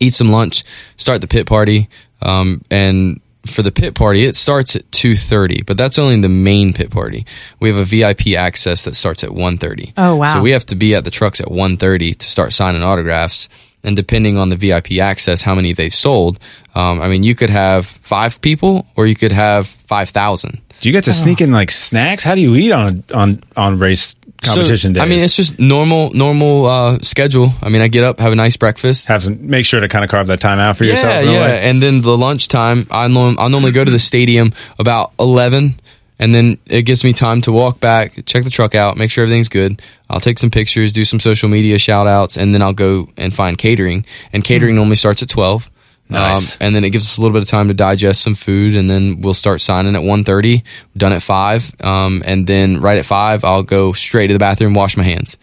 Eat 0.00 0.12
some 0.14 0.28
lunch, 0.28 0.64
start 0.96 1.20
the 1.20 1.28
pit 1.28 1.46
party, 1.46 1.88
um, 2.20 2.62
and 2.70 3.20
for 3.46 3.62
the 3.62 3.72
pit 3.72 3.94
party, 3.94 4.24
it 4.24 4.36
starts 4.36 4.76
at 4.76 4.90
2.30, 4.90 5.66
but 5.66 5.76
that's 5.76 5.98
only 5.98 6.20
the 6.20 6.28
main 6.28 6.72
pit 6.72 6.90
party. 6.90 7.26
We 7.60 7.68
have 7.70 7.78
a 7.78 7.84
VIP 7.84 8.36
access 8.36 8.84
that 8.84 8.94
starts 8.94 9.22
at 9.24 9.30
1.30. 9.30 9.92
Oh, 9.96 10.16
wow. 10.16 10.32
So 10.32 10.40
we 10.40 10.50
have 10.52 10.66
to 10.66 10.74
be 10.74 10.94
at 10.94 11.04
the 11.04 11.10
trucks 11.10 11.40
at 11.40 11.48
1.30 11.48 12.16
to 12.16 12.26
start 12.28 12.52
signing 12.52 12.82
autographs. 12.82 13.48
And 13.82 13.94
depending 13.94 14.38
on 14.38 14.48
the 14.48 14.56
VIP 14.56 14.92
access, 14.92 15.42
how 15.42 15.54
many 15.54 15.74
they've 15.74 15.92
sold, 15.92 16.38
um, 16.74 17.02
I 17.02 17.08
mean, 17.08 17.22
you 17.22 17.34
could 17.34 17.50
have 17.50 17.84
five 17.84 18.40
people 18.40 18.86
or 18.96 19.06
you 19.06 19.14
could 19.14 19.32
have 19.32 19.66
5,000. 19.66 20.62
Do 20.80 20.88
you 20.88 20.92
get 20.92 21.04
to 21.04 21.12
sneak 21.12 21.40
in 21.40 21.52
like 21.52 21.70
snacks? 21.70 22.24
How 22.24 22.34
do 22.34 22.40
you 22.40 22.54
eat 22.56 22.72
on 22.72 23.04
on 23.14 23.42
on 23.56 23.78
race 23.78 24.14
competition 24.44 24.94
so, 24.94 25.00
days? 25.00 25.02
I 25.02 25.06
mean, 25.06 25.20
it's 25.20 25.36
just 25.36 25.58
normal, 25.58 26.10
normal 26.12 26.66
uh, 26.66 26.98
schedule. 27.02 27.52
I 27.62 27.68
mean, 27.68 27.82
I 27.82 27.88
get 27.88 28.04
up, 28.04 28.20
have 28.20 28.32
a 28.32 28.36
nice 28.36 28.56
breakfast. 28.56 29.08
have 29.08 29.22
some. 29.22 29.48
Make 29.48 29.66
sure 29.66 29.80
to 29.80 29.88
kind 29.88 30.04
of 30.04 30.10
carve 30.10 30.26
that 30.28 30.40
time 30.40 30.58
out 30.58 30.76
for 30.76 30.84
yourself. 30.84 31.12
Yeah, 31.12 31.20
in 31.20 31.32
yeah. 31.32 31.40
way. 31.40 31.60
And 31.62 31.82
then 31.82 32.00
the 32.00 32.16
lunchtime, 32.16 32.86
I 32.90 33.08
norm- 33.08 33.38
I 33.38 33.48
normally 33.48 33.72
go 33.72 33.84
to 33.84 33.90
the 33.90 33.98
stadium 33.98 34.52
about 34.78 35.12
eleven, 35.18 35.74
and 36.18 36.34
then 36.34 36.58
it 36.66 36.82
gives 36.82 37.04
me 37.04 37.12
time 37.12 37.40
to 37.42 37.52
walk 37.52 37.80
back, 37.80 38.24
check 38.26 38.44
the 38.44 38.50
truck 38.50 38.74
out, 38.74 38.96
make 38.96 39.10
sure 39.10 39.22
everything's 39.22 39.48
good. 39.48 39.82
I'll 40.08 40.20
take 40.20 40.38
some 40.38 40.50
pictures, 40.50 40.92
do 40.92 41.04
some 41.04 41.20
social 41.20 41.48
media 41.48 41.78
shout 41.78 42.06
outs, 42.06 42.36
and 42.36 42.54
then 42.54 42.62
I'll 42.62 42.72
go 42.72 43.08
and 43.16 43.34
find 43.34 43.58
catering. 43.58 44.06
And 44.32 44.44
catering 44.44 44.76
normally 44.76 44.96
starts 44.96 45.22
at 45.22 45.28
twelve. 45.28 45.70
Nice. 46.08 46.60
Um, 46.60 46.66
and 46.66 46.76
then 46.76 46.84
it 46.84 46.90
gives 46.90 47.06
us 47.06 47.18
a 47.18 47.20
little 47.22 47.32
bit 47.32 47.42
of 47.42 47.48
time 47.48 47.68
to 47.68 47.74
digest 47.74 48.22
some 48.22 48.34
food, 48.34 48.76
and 48.76 48.88
then 48.90 49.20
we'll 49.20 49.34
start 49.34 49.60
signing 49.60 49.94
at 49.96 50.02
1.30, 50.02 50.62
done 50.96 51.12
at 51.12 51.22
5. 51.22 51.82
Um, 51.82 52.22
and 52.26 52.46
then 52.46 52.80
right 52.80 52.98
at 52.98 53.06
5, 53.06 53.44
I'll 53.44 53.62
go 53.62 53.92
straight 53.92 54.28
to 54.28 54.32
the 54.32 54.38
bathroom, 54.38 54.74
wash 54.74 54.96
my 54.96 55.02
hands. 55.02 55.38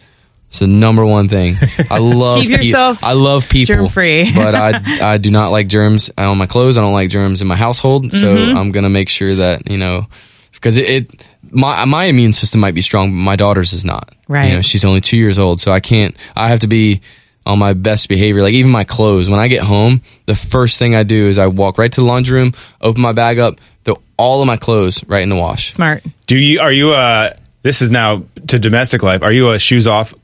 It's 0.48 0.58
the 0.58 0.66
number 0.66 1.04
one 1.04 1.28
thing. 1.28 1.54
I 1.90 1.98
love 1.98 2.42
Keep 2.42 2.50
pe- 2.50 2.56
yourself 2.58 3.02
I 3.02 3.14
love 3.14 3.48
people, 3.48 3.74
germ-free. 3.74 4.32
but 4.34 4.54
I 4.54 5.14
I 5.14 5.16
do 5.16 5.30
not 5.30 5.48
like 5.48 5.66
germs 5.66 6.10
on 6.18 6.36
my 6.36 6.44
clothes. 6.44 6.76
I 6.76 6.82
don't 6.82 6.92
like 6.92 7.08
germs 7.08 7.40
in 7.40 7.48
my 7.48 7.56
household. 7.56 8.12
So 8.12 8.30
I'm 8.30 8.70
gonna 8.70 8.90
make 8.90 9.08
sure 9.08 9.34
that 9.34 9.70
you 9.70 9.78
know 9.78 10.08
because 10.52 10.76
it, 10.76 10.90
it 10.90 11.28
my 11.50 11.86
my 11.86 12.04
immune 12.04 12.34
system 12.34 12.60
might 12.60 12.74
be 12.74 12.82
strong, 12.82 13.12
but 13.12 13.16
my 13.16 13.34
daughter's 13.34 13.72
is 13.72 13.86
not. 13.86 14.14
Right. 14.28 14.50
You 14.50 14.56
know, 14.56 14.60
she's 14.60 14.84
only 14.84 15.00
two 15.00 15.16
years 15.16 15.38
old, 15.38 15.58
so 15.58 15.72
I 15.72 15.80
can't. 15.80 16.14
I 16.36 16.48
have 16.48 16.60
to 16.60 16.66
be 16.66 17.00
on 17.46 17.58
my 17.58 17.72
best 17.72 18.08
behavior. 18.08 18.42
Like 18.42 18.54
even 18.54 18.70
my 18.70 18.84
clothes. 18.84 19.28
When 19.28 19.40
I 19.40 19.48
get 19.48 19.62
home, 19.62 20.02
the 20.26 20.34
first 20.34 20.78
thing 20.78 20.94
I 20.94 21.02
do 21.02 21.26
is 21.26 21.38
I 21.38 21.46
walk 21.48 21.78
right 21.78 21.92
to 21.92 22.00
the 22.00 22.06
laundry 22.06 22.40
room, 22.40 22.52
open 22.80 23.02
my 23.02 23.12
bag 23.12 23.38
up, 23.38 23.60
throw 23.84 23.96
all 24.16 24.40
of 24.40 24.46
my 24.46 24.56
clothes 24.56 25.04
right 25.08 25.22
in 25.22 25.28
the 25.28 25.36
wash. 25.36 25.72
Smart. 25.72 26.04
Do 26.26 26.36
you? 26.36 26.60
Are 26.60 26.72
you 26.72 26.92
a? 26.92 27.34
This 27.62 27.82
is 27.82 27.90
now 27.90 28.24
to 28.48 28.58
domestic 28.58 29.02
life. 29.02 29.22
Are 29.22 29.32
you 29.32 29.50
a 29.50 29.58
shoes 29.58 29.86
off 29.86 30.14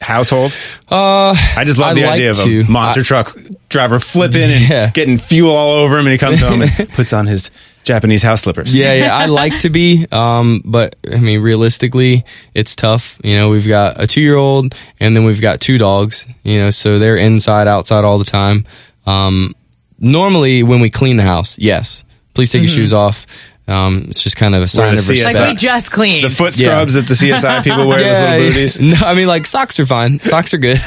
household? 0.00 0.52
Uh, 0.90 1.34
I 1.56 1.64
just 1.64 1.78
love 1.78 1.92
I 1.92 1.94
the 1.94 2.02
like 2.02 2.12
idea 2.14 2.30
of 2.30 2.36
to. 2.38 2.60
a 2.60 2.64
monster 2.64 3.02
truck 3.02 3.34
driver 3.68 3.98
flipping 4.00 4.42
and 4.50 4.92
getting 4.92 5.18
fuel 5.18 5.50
all 5.50 5.70
over 5.70 5.98
him, 5.98 6.06
and 6.06 6.12
he 6.12 6.18
comes 6.18 6.40
home 6.40 6.62
and 6.62 6.70
puts 6.90 7.12
on 7.12 7.26
his 7.26 7.50
Japanese 7.84 8.22
house 8.22 8.42
slippers. 8.42 8.76
yeah, 8.76 8.94
yeah, 8.94 9.16
I 9.16 9.26
like 9.42 9.60
to 9.60 9.70
be, 9.70 10.06
um, 10.12 10.62
but 10.64 10.96
I 11.10 11.18
mean, 11.18 11.42
realistically, 11.42 12.24
it's 12.54 12.76
tough. 12.76 13.20
You 13.24 13.36
know, 13.38 13.50
we've 13.50 13.66
got 13.66 14.00
a 14.00 14.06
two 14.06 14.20
year 14.20 14.36
old 14.36 14.74
and 15.00 15.16
then 15.16 15.24
we've 15.24 15.40
got 15.40 15.60
two 15.60 15.78
dogs, 15.78 16.28
you 16.44 16.58
know, 16.60 16.70
so 16.70 16.98
they're 16.98 17.16
inside, 17.16 17.66
outside 17.66 18.04
all 18.04 18.18
the 18.18 18.24
time. 18.24 18.64
Um, 19.06 19.54
normally, 19.98 20.62
when 20.62 20.80
we 20.80 20.90
clean 20.90 21.16
the 21.16 21.22
house, 21.24 21.58
yes, 21.58 22.04
please 22.34 22.52
take 22.52 22.62
your 22.62 22.68
shoes 22.68 22.92
off. 22.92 23.26
Um, 23.68 24.06
it's 24.08 24.22
just 24.24 24.36
kind 24.36 24.54
of 24.56 24.62
a 24.62 24.68
sign 24.68 24.94
of 24.94 25.08
respect. 25.08 25.36
Like 25.38 25.48
we 25.50 25.54
just 25.54 25.92
cleaned. 25.92 26.24
The 26.24 26.30
foot 26.30 26.52
scrubs 26.52 26.94
that 26.94 27.06
the 27.06 27.14
CSI 27.14 27.62
people 27.64 27.86
wear, 27.86 28.00
those 28.00 28.20
little 28.20 28.48
booties. 28.48 28.80
No, 29.00 29.06
I 29.06 29.14
mean 29.14 29.28
like 29.28 29.46
socks 29.46 29.78
are 29.78 29.86
fine. 29.86 30.18
Socks 30.18 30.52
are 30.52 30.58
good. 30.58 30.78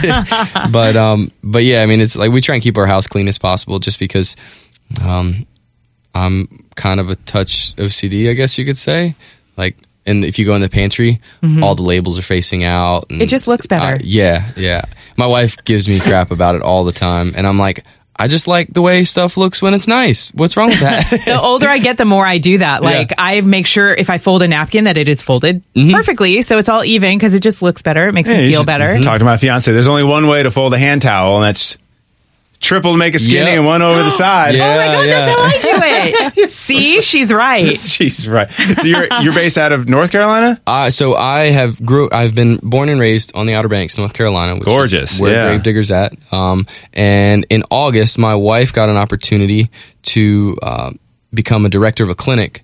but 0.71 0.95
um 0.97 1.31
but 1.41 1.63
yeah, 1.63 1.81
I 1.81 1.85
mean 1.85 2.01
it's 2.01 2.17
like 2.17 2.31
we 2.31 2.41
try 2.41 2.55
and 2.55 2.63
keep 2.63 2.77
our 2.77 2.85
house 2.85 3.07
clean 3.07 3.27
as 3.29 3.37
possible 3.37 3.79
just 3.79 3.97
because 3.97 4.35
um 5.01 5.47
I'm 6.15 6.47
kind 6.75 6.99
of 6.99 7.09
a 7.09 7.15
touch 7.15 7.75
OCD, 7.75 8.29
I 8.29 8.33
guess 8.33 8.57
you 8.57 8.65
could 8.65 8.77
say. 8.77 9.15
Like 9.57 9.77
and 10.05 10.23
if 10.23 10.39
you 10.39 10.45
go 10.45 10.55
in 10.55 10.61
the 10.61 10.69
pantry, 10.69 11.19
mm-hmm. 11.41 11.63
all 11.63 11.75
the 11.75 11.81
labels 11.83 12.17
are 12.17 12.23
facing 12.23 12.63
out. 12.63 13.11
and 13.11 13.21
It 13.21 13.29
just 13.29 13.47
looks 13.47 13.67
better. 13.67 13.95
I- 13.97 14.01
yeah, 14.03 14.47
yeah. 14.55 14.81
My 15.17 15.27
wife 15.27 15.57
gives 15.65 15.87
me 15.87 15.99
crap 15.99 16.31
about 16.31 16.55
it 16.55 16.61
all 16.61 16.83
the 16.83 16.91
time 16.91 17.33
and 17.35 17.45
I'm 17.45 17.59
like 17.59 17.85
I 18.17 18.29
just 18.29 18.47
like 18.47 18.73
the 18.73 18.81
way 18.81 19.03
stuff 19.03 19.35
looks 19.35 19.61
when 19.61 19.73
it's 19.73 19.89
nice. 19.89 20.33
What's 20.33 20.55
wrong 20.55 20.69
with 20.69 20.79
that? 20.79 21.09
the 21.25 21.39
older 21.39 21.67
I 21.67 21.79
get, 21.79 21.97
the 21.97 22.05
more 22.05 22.25
I 22.25 22.37
do 22.37 22.59
that. 22.59 22.81
Like 22.81 23.11
I 23.17 23.41
make 23.41 23.67
sure 23.67 23.93
if 23.93 24.09
I 24.09 24.19
fold 24.19 24.41
a 24.41 24.47
napkin 24.47 24.85
that 24.85 24.95
it 24.95 25.09
is 25.09 25.21
folded 25.21 25.63
mm-hmm. 25.73 25.91
perfectly, 25.91 26.41
so 26.41 26.57
it's 26.57 26.69
all 26.69 26.85
even 26.85 27.17
because 27.17 27.33
it 27.33 27.41
just 27.43 27.61
looks 27.61 27.81
better. 27.81 28.07
It 28.07 28.13
makes 28.13 28.29
Yeah, 28.29 28.37
me 28.37 28.51
feel 28.51 28.63
better. 28.63 29.01
Talk 29.01 29.19
to 29.19 29.25
my 29.25 29.35
fiance. 29.35 29.71
There's 29.71 29.89
only 29.89 30.05
one 30.05 30.27
way 30.27 30.43
to 30.43 30.51
fold 30.51 30.73
a 30.73 30.77
hand 30.77 31.01
towel, 31.01 31.35
and 31.35 31.43
that's 31.43 31.77
triple 32.65 32.91
to 32.93 32.97
make 32.97 33.15
a 33.15 33.19
skinny 33.19 33.45
Yep. 33.51 33.53
and 33.57 33.65
one 33.65 33.81
over 33.81 34.01
the 34.01 34.09
side. 34.09 34.55
Yeah. 34.55 34.63
Oh 34.63 34.77
my 34.77 34.85
god, 34.95 35.07
yeah. 35.07 35.25
that's 35.25 35.63
how 35.63 35.69
I 35.69 36.31
do 36.33 36.41
it. 36.43 36.51
See, 36.51 37.01
she's 37.01 37.31
right. 37.33 37.79
She's 37.95 38.27
right. 38.27 38.51
So 38.51 38.83
you're 38.87 39.07
you're 39.21 39.33
based 39.33 39.57
out 39.57 39.71
of 39.71 39.87
North 39.87 40.11
Carolina? 40.11 40.59
Uh, 40.67 40.89
so 40.89 41.13
I 41.15 41.45
have 41.45 41.83
grew. 41.85 42.09
I've 42.11 42.35
been 42.35 42.57
born 42.63 42.89
and 42.89 42.99
raised 42.99 43.35
on 43.35 43.45
the 43.47 43.53
Outer 43.53 43.67
Banks, 43.69 43.97
North 43.97 44.13
Carolina, 44.13 44.55
which 44.55 44.65
Gorgeous, 44.65 45.15
is 45.15 45.21
where 45.21 45.31
yeah. 45.31 45.45
Gravedigger's 45.49 45.91
at. 45.91 46.13
Um, 46.33 46.65
and 46.93 47.45
in 47.49 47.63
August, 47.69 48.17
my 48.17 48.35
wife 48.35 48.73
got 48.73 48.89
an 48.89 48.97
opportunity 48.97 49.69
to 50.03 50.57
uh, 50.61 50.91
become 51.33 51.65
a 51.65 51.69
director 51.69 52.03
of 52.03 52.09
a 52.09 52.15
clinic 52.15 52.63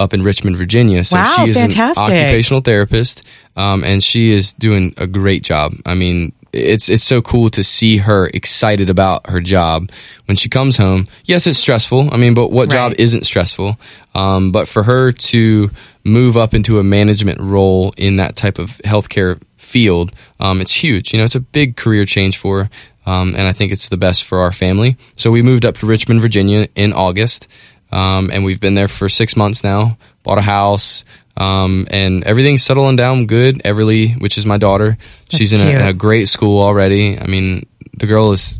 up 0.00 0.12
in 0.14 0.22
Richmond, 0.22 0.56
Virginia. 0.56 1.04
So 1.04 1.16
Wow, 1.16 1.34
she 1.36 1.50
is 1.50 1.56
fantastic. 1.56 2.08
an 2.08 2.12
occupational 2.12 2.60
therapist, 2.62 3.22
um, 3.56 3.84
and 3.84 4.02
she 4.02 4.30
is 4.32 4.52
doing 4.52 4.94
a 4.96 5.06
great 5.06 5.42
job. 5.44 5.72
I 5.86 5.94
mean. 5.94 6.32
It's 6.52 6.88
it's 6.88 7.02
so 7.02 7.22
cool 7.22 7.48
to 7.50 7.62
see 7.62 7.98
her 7.98 8.26
excited 8.34 8.90
about 8.90 9.28
her 9.28 9.40
job 9.40 9.90
when 10.26 10.36
she 10.36 10.48
comes 10.48 10.76
home. 10.76 11.08
Yes, 11.24 11.46
it's 11.46 11.58
stressful. 11.58 12.12
I 12.12 12.18
mean, 12.18 12.34
but 12.34 12.50
what 12.50 12.70
job 12.70 12.92
isn't 12.98 13.24
stressful. 13.24 13.78
Um, 14.14 14.52
but 14.52 14.68
for 14.68 14.82
her 14.82 15.12
to 15.12 15.70
move 16.04 16.36
up 16.36 16.52
into 16.52 16.78
a 16.78 16.84
management 16.84 17.40
role 17.40 17.94
in 17.96 18.16
that 18.16 18.36
type 18.36 18.58
of 18.58 18.78
healthcare 18.84 19.40
field, 19.56 20.12
um, 20.40 20.60
it's 20.60 20.74
huge. 20.74 21.12
You 21.12 21.18
know, 21.18 21.24
it's 21.24 21.34
a 21.34 21.40
big 21.40 21.76
career 21.76 22.04
change 22.04 22.36
for 22.36 22.64
her. 22.64 22.70
Um, 23.04 23.34
and 23.34 23.48
I 23.48 23.52
think 23.52 23.72
it's 23.72 23.88
the 23.88 23.96
best 23.96 24.24
for 24.24 24.40
our 24.40 24.52
family. 24.52 24.96
So 25.16 25.30
we 25.30 25.42
moved 25.42 25.64
up 25.64 25.78
to 25.78 25.86
Richmond, 25.86 26.20
Virginia 26.20 26.68
in 26.74 26.92
August. 26.92 27.48
Um, 27.90 28.30
and 28.32 28.44
we've 28.44 28.60
been 28.60 28.74
there 28.74 28.88
for 28.88 29.08
six 29.08 29.36
months 29.36 29.62
now, 29.62 29.98
bought 30.22 30.38
a 30.38 30.42
house. 30.42 31.04
Um, 31.36 31.86
and 31.90 32.24
everything's 32.24 32.62
settling 32.62 32.96
down 32.96 33.26
good. 33.26 33.56
Everly, 33.64 34.20
which 34.20 34.36
is 34.36 34.46
my 34.46 34.58
daughter, 34.58 34.98
she's 35.30 35.52
in 35.52 35.66
a, 35.66 35.70
in 35.70 35.86
a 35.86 35.92
great 35.92 36.28
school 36.28 36.60
already. 36.60 37.18
I 37.18 37.26
mean, 37.26 37.62
the 37.98 38.06
girl 38.06 38.32
is 38.32 38.58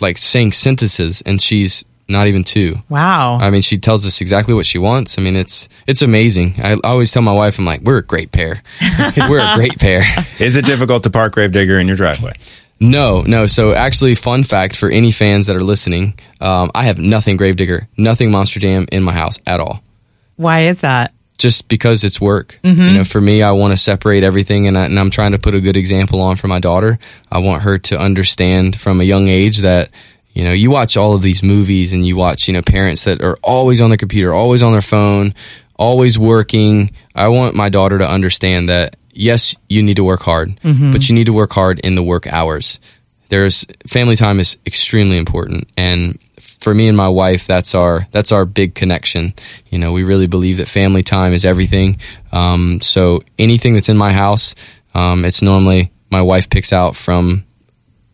like 0.00 0.18
saying 0.18 0.52
sentences 0.52 1.22
and 1.26 1.40
she's 1.40 1.84
not 2.08 2.26
even 2.26 2.44
two. 2.44 2.76
Wow. 2.88 3.38
I 3.40 3.50
mean, 3.50 3.62
she 3.62 3.78
tells 3.78 4.06
us 4.06 4.20
exactly 4.20 4.54
what 4.54 4.66
she 4.66 4.78
wants. 4.78 5.18
I 5.18 5.22
mean, 5.22 5.36
it's 5.36 5.68
it's 5.86 6.02
amazing. 6.02 6.54
I, 6.58 6.72
I 6.72 6.78
always 6.84 7.10
tell 7.10 7.22
my 7.22 7.32
wife, 7.32 7.58
I'm 7.58 7.64
like, 7.64 7.80
we're 7.80 7.98
a 7.98 8.02
great 8.02 8.30
pair. 8.30 8.62
we're 9.16 9.40
a 9.40 9.54
great 9.54 9.78
pair. 9.78 10.02
Is 10.38 10.56
it 10.56 10.66
difficult 10.66 11.02
to 11.04 11.10
park 11.10 11.34
Gravedigger 11.34 11.78
in 11.78 11.86
your 11.86 11.96
driveway? 11.96 12.32
No, 12.80 13.22
no. 13.22 13.46
So 13.46 13.72
actually, 13.72 14.14
fun 14.14 14.42
fact 14.42 14.76
for 14.76 14.90
any 14.90 15.12
fans 15.12 15.46
that 15.46 15.56
are 15.56 15.62
listening, 15.62 16.18
um, 16.40 16.70
I 16.74 16.84
have 16.84 16.98
nothing 16.98 17.36
Gravedigger, 17.36 17.88
nothing 17.96 18.30
Monster 18.30 18.60
Jam 18.60 18.86
in 18.92 19.02
my 19.02 19.12
house 19.12 19.40
at 19.46 19.60
all. 19.60 19.82
Why 20.36 20.62
is 20.62 20.80
that? 20.80 21.14
Just 21.36 21.68
because 21.68 22.04
it's 22.04 22.20
work. 22.20 22.58
You 22.62 22.72
mm-hmm. 22.72 22.94
know, 22.94 23.04
for 23.04 23.20
me, 23.20 23.42
I 23.42 23.50
want 23.52 23.72
to 23.72 23.76
separate 23.76 24.22
everything, 24.22 24.68
and, 24.68 24.78
I, 24.78 24.84
and 24.84 24.98
I'm 24.98 25.10
trying 25.10 25.32
to 25.32 25.38
put 25.38 25.54
a 25.54 25.60
good 25.60 25.76
example 25.76 26.20
on 26.20 26.36
for 26.36 26.46
my 26.46 26.60
daughter. 26.60 26.98
I 27.30 27.38
want 27.38 27.62
her 27.62 27.76
to 27.78 27.98
understand 27.98 28.78
from 28.78 29.00
a 29.00 29.04
young 29.04 29.28
age 29.28 29.58
that 29.58 29.90
you 30.32 30.44
know 30.44 30.52
you 30.52 30.70
watch 30.70 30.96
all 30.96 31.14
of 31.14 31.22
these 31.22 31.42
movies, 31.42 31.92
and 31.92 32.06
you 32.06 32.16
watch 32.16 32.46
you 32.46 32.54
know 32.54 32.62
parents 32.62 33.04
that 33.04 33.20
are 33.20 33.36
always 33.42 33.80
on 33.80 33.90
their 33.90 33.98
computer, 33.98 34.32
always 34.32 34.62
on 34.62 34.72
their 34.72 34.80
phone, 34.80 35.34
always 35.76 36.18
working. 36.18 36.90
I 37.14 37.28
want 37.28 37.56
my 37.56 37.68
daughter 37.68 37.98
to 37.98 38.08
understand 38.08 38.68
that 38.68 38.96
yes, 39.12 39.56
you 39.68 39.82
need 39.82 39.96
to 39.96 40.04
work 40.04 40.22
hard, 40.22 40.50
mm-hmm. 40.60 40.92
but 40.92 41.08
you 41.08 41.14
need 41.14 41.26
to 41.26 41.32
work 41.32 41.52
hard 41.52 41.80
in 41.80 41.94
the 41.94 42.02
work 42.02 42.26
hours. 42.26 42.80
There's 43.28 43.64
family 43.86 44.16
time 44.16 44.38
is 44.40 44.58
extremely 44.66 45.16
important, 45.18 45.68
and 45.76 46.18
for 46.40 46.74
me 46.74 46.88
and 46.88 46.96
my 46.96 47.08
wife, 47.08 47.46
that's 47.46 47.74
our 47.74 48.06
that's 48.10 48.32
our 48.32 48.44
big 48.44 48.74
connection. 48.74 49.32
You 49.70 49.78
know, 49.78 49.92
we 49.92 50.04
really 50.04 50.26
believe 50.26 50.58
that 50.58 50.68
family 50.68 51.02
time 51.02 51.32
is 51.32 51.44
everything. 51.44 51.98
Um, 52.32 52.80
so 52.80 53.22
anything 53.38 53.74
that's 53.74 53.88
in 53.88 53.96
my 53.96 54.12
house, 54.12 54.54
um, 54.94 55.24
it's 55.24 55.42
normally 55.42 55.90
my 56.10 56.22
wife 56.22 56.48
picks 56.50 56.72
out 56.72 56.96
from 56.96 57.44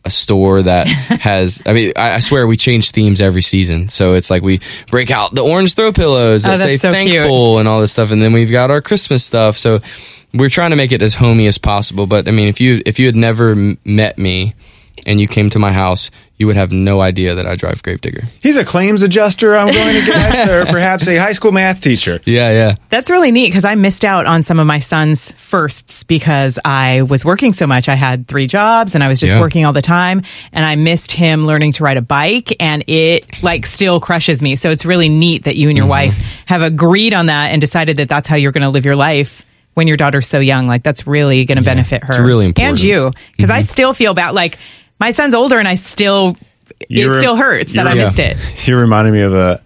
a 0.04 0.10
store 0.10 0.62
that 0.62 0.86
has. 1.20 1.60
I 1.66 1.72
mean, 1.74 1.92
I, 1.96 2.14
I 2.14 2.18
swear 2.20 2.46
we 2.46 2.56
change 2.56 2.92
themes 2.92 3.20
every 3.20 3.42
season. 3.42 3.88
So 3.88 4.14
it's 4.14 4.30
like 4.30 4.42
we 4.42 4.60
break 4.90 5.10
out 5.10 5.34
the 5.34 5.42
orange 5.42 5.74
throw 5.74 5.92
pillows 5.92 6.44
that 6.44 6.52
Oh, 6.52 6.56
say 6.56 6.76
so 6.76 6.92
cute. 6.92 7.12
thankful 7.12 7.58
and 7.58 7.68
all 7.68 7.80
this 7.80 7.92
stuff, 7.92 8.10
and 8.10 8.22
then 8.22 8.32
we've 8.32 8.50
got 8.50 8.70
our 8.70 8.80
Christmas 8.80 9.24
stuff. 9.24 9.58
So 9.58 9.80
we're 10.32 10.48
trying 10.48 10.70
to 10.70 10.76
make 10.76 10.92
it 10.92 11.02
as 11.02 11.14
homey 11.14 11.46
as 11.48 11.58
possible. 11.58 12.06
But 12.06 12.28
I 12.28 12.30
mean, 12.30 12.46
if 12.48 12.60
you 12.60 12.80
if 12.86 12.98
you 12.98 13.06
had 13.06 13.16
never 13.16 13.50
m- 13.52 13.76
met 13.84 14.16
me 14.16 14.54
and 15.06 15.20
you 15.20 15.28
came 15.28 15.50
to 15.50 15.58
my 15.58 15.72
house, 15.72 16.10
you 16.36 16.46
would 16.46 16.56
have 16.56 16.72
no 16.72 17.00
idea 17.00 17.34
that 17.34 17.46
I 17.46 17.54
drive 17.56 17.82
Gravedigger. 17.82 18.22
He's 18.42 18.56
a 18.56 18.64
claims 18.64 19.02
adjuster, 19.02 19.56
I'm 19.56 19.72
going 19.72 19.94
to 20.00 20.06
guess, 20.06 20.48
or 20.50 20.64
perhaps 20.66 21.06
a 21.06 21.16
high 21.16 21.32
school 21.32 21.52
math 21.52 21.82
teacher. 21.82 22.20
Yeah, 22.24 22.50
yeah. 22.50 22.74
That's 22.88 23.10
really 23.10 23.30
neat 23.30 23.48
because 23.48 23.64
I 23.66 23.74
missed 23.74 24.04
out 24.04 24.24
on 24.26 24.42
some 24.42 24.58
of 24.58 24.66
my 24.66 24.78
son's 24.78 25.32
firsts 25.32 26.04
because 26.04 26.58
I 26.64 27.02
was 27.02 27.24
working 27.24 27.52
so 27.52 27.66
much. 27.66 27.88
I 27.88 27.94
had 27.94 28.26
three 28.26 28.46
jobs 28.46 28.94
and 28.94 29.04
I 29.04 29.08
was 29.08 29.20
just 29.20 29.34
Yeah. 29.34 29.40
working 29.40 29.64
all 29.66 29.72
the 29.74 29.82
time 29.82 30.22
and 30.52 30.64
I 30.64 30.76
missed 30.76 31.12
him 31.12 31.46
learning 31.46 31.72
to 31.72 31.84
ride 31.84 31.98
a 31.98 32.02
bike 32.02 32.56
and 32.58 32.84
it 32.86 33.42
like 33.42 33.66
still 33.66 34.00
crushes 34.00 34.40
me. 34.40 34.56
So 34.56 34.70
it's 34.70 34.86
really 34.86 35.08
neat 35.10 35.44
that 35.44 35.56
you 35.56 35.68
and 35.68 35.76
your 35.76 35.84
Mm-hmm. 35.84 35.90
wife 35.90 36.18
have 36.46 36.62
agreed 36.62 37.12
on 37.12 37.26
that 37.26 37.52
and 37.52 37.60
decided 37.60 37.98
that 37.98 38.08
that's 38.08 38.26
how 38.28 38.36
you're 38.36 38.52
going 38.52 38.62
to 38.62 38.70
live 38.70 38.84
your 38.86 38.96
life 38.96 39.44
when 39.74 39.86
your 39.86 39.96
daughter's 39.96 40.26
so 40.26 40.40
young. 40.40 40.66
Like 40.66 40.82
that's 40.82 41.06
really 41.06 41.44
going 41.44 41.58
to 41.58 41.64
benefit 41.64 42.02
her. 42.04 42.10
it's 42.10 42.18
really 42.18 42.46
important. 42.46 42.78
And 42.78 42.82
you. 42.82 43.12
because 43.36 43.50
I 43.50 43.60
still 43.62 43.92
feel 43.94 44.14
bad. 44.14 44.30
Like 44.30 44.58
my 45.00 45.10
son's 45.10 45.34
older 45.34 45.58
and 45.58 45.66
I 45.66 45.74
still, 45.74 46.36
it 46.78 46.86
You're- 46.90 47.18
still 47.18 47.34
hurts 47.36 47.72
that 47.72 47.86
I 47.86 47.94
you're- 47.94 48.04
missed 48.04 48.18
it. 48.18 48.36
You 48.68 48.76
reminded 48.76 49.12
me 49.12 49.22
of 49.22 49.34
a 49.34 49.60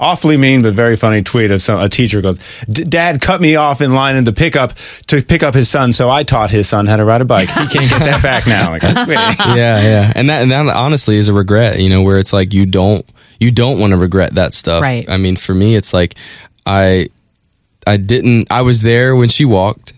awfully 0.00 0.36
mean 0.36 0.60
but 0.60 0.74
very 0.74 0.96
funny 0.96 1.22
tweet 1.22 1.50
of 1.52 1.62
some 1.62 1.78
a 1.80 1.88
teacher 1.88 2.20
goes, 2.20 2.38
"Dad 2.70 3.20
cut 3.22 3.40
me 3.40 3.54
off 3.56 3.80
in 3.80 3.94
line 3.94 4.16
in 4.16 4.24
the 4.24 4.32
pickup 4.32 4.74
to 5.06 5.22
pick 5.22 5.42
up 5.44 5.54
his 5.54 5.68
son, 5.70 5.92
so 5.92 6.10
I 6.10 6.24
taught 6.24 6.50
his 6.50 6.68
son 6.68 6.86
how 6.86 6.96
to 6.96 7.04
ride 7.04 7.20
a 7.20 7.24
bike. 7.24 7.48
He 7.48 7.66
can't 7.68 7.88
get 7.88 8.00
that 8.00 8.20
back 8.22 8.46
now." 8.46 8.70
Like, 8.72 8.82
yeah, 8.82 9.80
yeah, 9.80 10.12
and 10.14 10.28
that 10.28 10.42
and 10.42 10.50
that 10.50 10.66
honestly 10.68 11.16
is 11.16 11.28
a 11.28 11.32
regret. 11.32 11.80
You 11.80 11.88
know, 11.88 12.02
where 12.02 12.18
it's 12.18 12.32
like 12.32 12.52
you 12.52 12.66
don't 12.66 13.08
you 13.38 13.50
don't 13.52 13.78
want 13.78 13.92
to 13.92 13.96
regret 13.96 14.34
that 14.34 14.52
stuff. 14.52 14.82
Right. 14.82 15.08
I 15.08 15.16
mean, 15.16 15.36
for 15.36 15.54
me, 15.54 15.76
it's 15.76 15.94
like 15.94 16.16
I 16.66 17.08
I 17.86 17.96
didn't. 17.96 18.48
I 18.50 18.62
was 18.62 18.82
there 18.82 19.14
when 19.14 19.28
she 19.28 19.44
walked. 19.44 19.92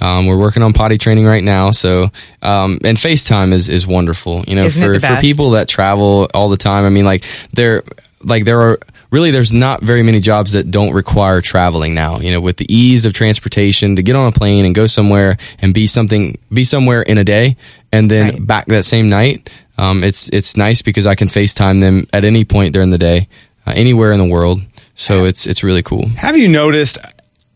Um, 0.00 0.26
we're 0.26 0.38
working 0.38 0.62
on 0.62 0.72
potty 0.72 0.96
training 0.98 1.26
right 1.26 1.42
now, 1.42 1.70
so 1.72 2.10
um, 2.42 2.78
and 2.84 2.96
FaceTime 2.96 3.52
is 3.52 3.68
is 3.68 3.86
wonderful. 3.86 4.44
You 4.46 4.54
know, 4.54 4.64
Isn't 4.66 4.82
for 4.82 5.00
for 5.00 5.20
people 5.20 5.50
that 5.50 5.68
travel 5.68 6.28
all 6.34 6.48
the 6.48 6.56
time. 6.56 6.84
I 6.84 6.88
mean, 6.90 7.04
like 7.04 7.24
there 7.52 7.82
like 8.22 8.44
there 8.44 8.60
are 8.60 8.78
really 9.10 9.30
there's 9.30 9.52
not 9.52 9.82
very 9.82 10.02
many 10.02 10.20
jobs 10.20 10.52
that 10.52 10.70
don't 10.70 10.92
require 10.92 11.40
traveling 11.40 11.94
now. 11.94 12.18
You 12.20 12.30
know, 12.32 12.40
with 12.40 12.58
the 12.58 12.72
ease 12.72 13.04
of 13.06 13.12
transportation 13.12 13.96
to 13.96 14.02
get 14.02 14.14
on 14.14 14.28
a 14.28 14.32
plane 14.32 14.64
and 14.64 14.74
go 14.74 14.86
somewhere 14.86 15.36
and 15.60 15.74
be 15.74 15.86
something 15.86 16.38
be 16.52 16.62
somewhere 16.64 17.02
in 17.02 17.18
a 17.18 17.24
day 17.24 17.56
and 17.92 18.10
then 18.10 18.30
Right. 18.30 18.46
back 18.46 18.66
that 18.66 18.84
same 18.84 19.08
night. 19.08 19.50
Um, 19.78 20.04
it's 20.04 20.28
it's 20.30 20.56
nice 20.56 20.82
because 20.82 21.06
I 21.06 21.14
can 21.14 21.28
FaceTime 21.28 21.80
them 21.80 22.06
at 22.12 22.24
any 22.24 22.44
point 22.44 22.72
during 22.72 22.90
the 22.90 22.98
day, 22.98 23.28
uh, 23.66 23.72
anywhere 23.74 24.12
in 24.12 24.18
the 24.18 24.26
world. 24.28 24.60
So 24.94 25.24
it's 25.24 25.46
it's 25.46 25.62
really 25.64 25.82
cool. 25.82 26.08
Have 26.16 26.36
you 26.36 26.48
noticed 26.48 26.98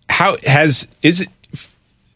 how 0.08 0.36
has 0.44 0.88
is 1.02 1.20
it? 1.22 1.28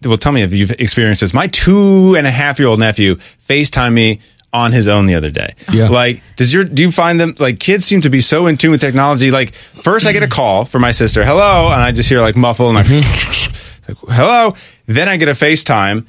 Well, 0.05 0.19
tell 0.19 0.33
me 0.33 0.43
if 0.43 0.53
you've 0.53 0.73
experienced 0.73 1.23
this. 1.23 1.33
My 1.33 1.47
two 1.47 2.15
and 2.17 2.27
a 2.27 2.31
half 2.31 2.59
year 2.59 2.69
old 2.69 2.79
nephew 2.79 3.15
FaceTime 3.49 3.93
me 3.95 4.21
on 4.53 4.73
his 4.73 4.89
own 4.89 5.07
the 5.07 5.15
other 5.15 5.31
day. 5.31 5.55
Yeah. 5.73 5.89
Like, 5.89 6.23
does 6.37 6.53
your 6.53 6.65
do 6.65 6.83
you 6.83 6.91
find 6.91 7.19
them 7.21 7.35
like 7.39 7.59
kids 7.61 7.85
seem 7.85 8.01
to 8.03 8.11
be 8.11 8.21
so 8.21 8.47
in 8.47 8.57
tune 8.57 8.71
with 8.73 8.81
technology? 8.81 9.31
Like, 9.31 9.55
first 9.55 10.07
I 10.07 10.13
get 10.13 10.23
a 10.23 10.29
call 10.29 10.65
from 10.65 10.83
my 10.83 10.93
sister, 10.93 11.25
hello, 11.25 11.67
and 11.73 11.83
I 11.83 11.93
just 11.93 12.09
hear 12.09 12.21
like 12.21 12.37
muffle 12.37 12.69
and 12.69 12.77
like, 12.77 12.89
like 13.89 13.99
hello. 14.17 14.55
Then 14.87 15.09
I 15.09 15.17
get 15.17 15.29
a 15.29 15.33
FaceTime. 15.33 16.07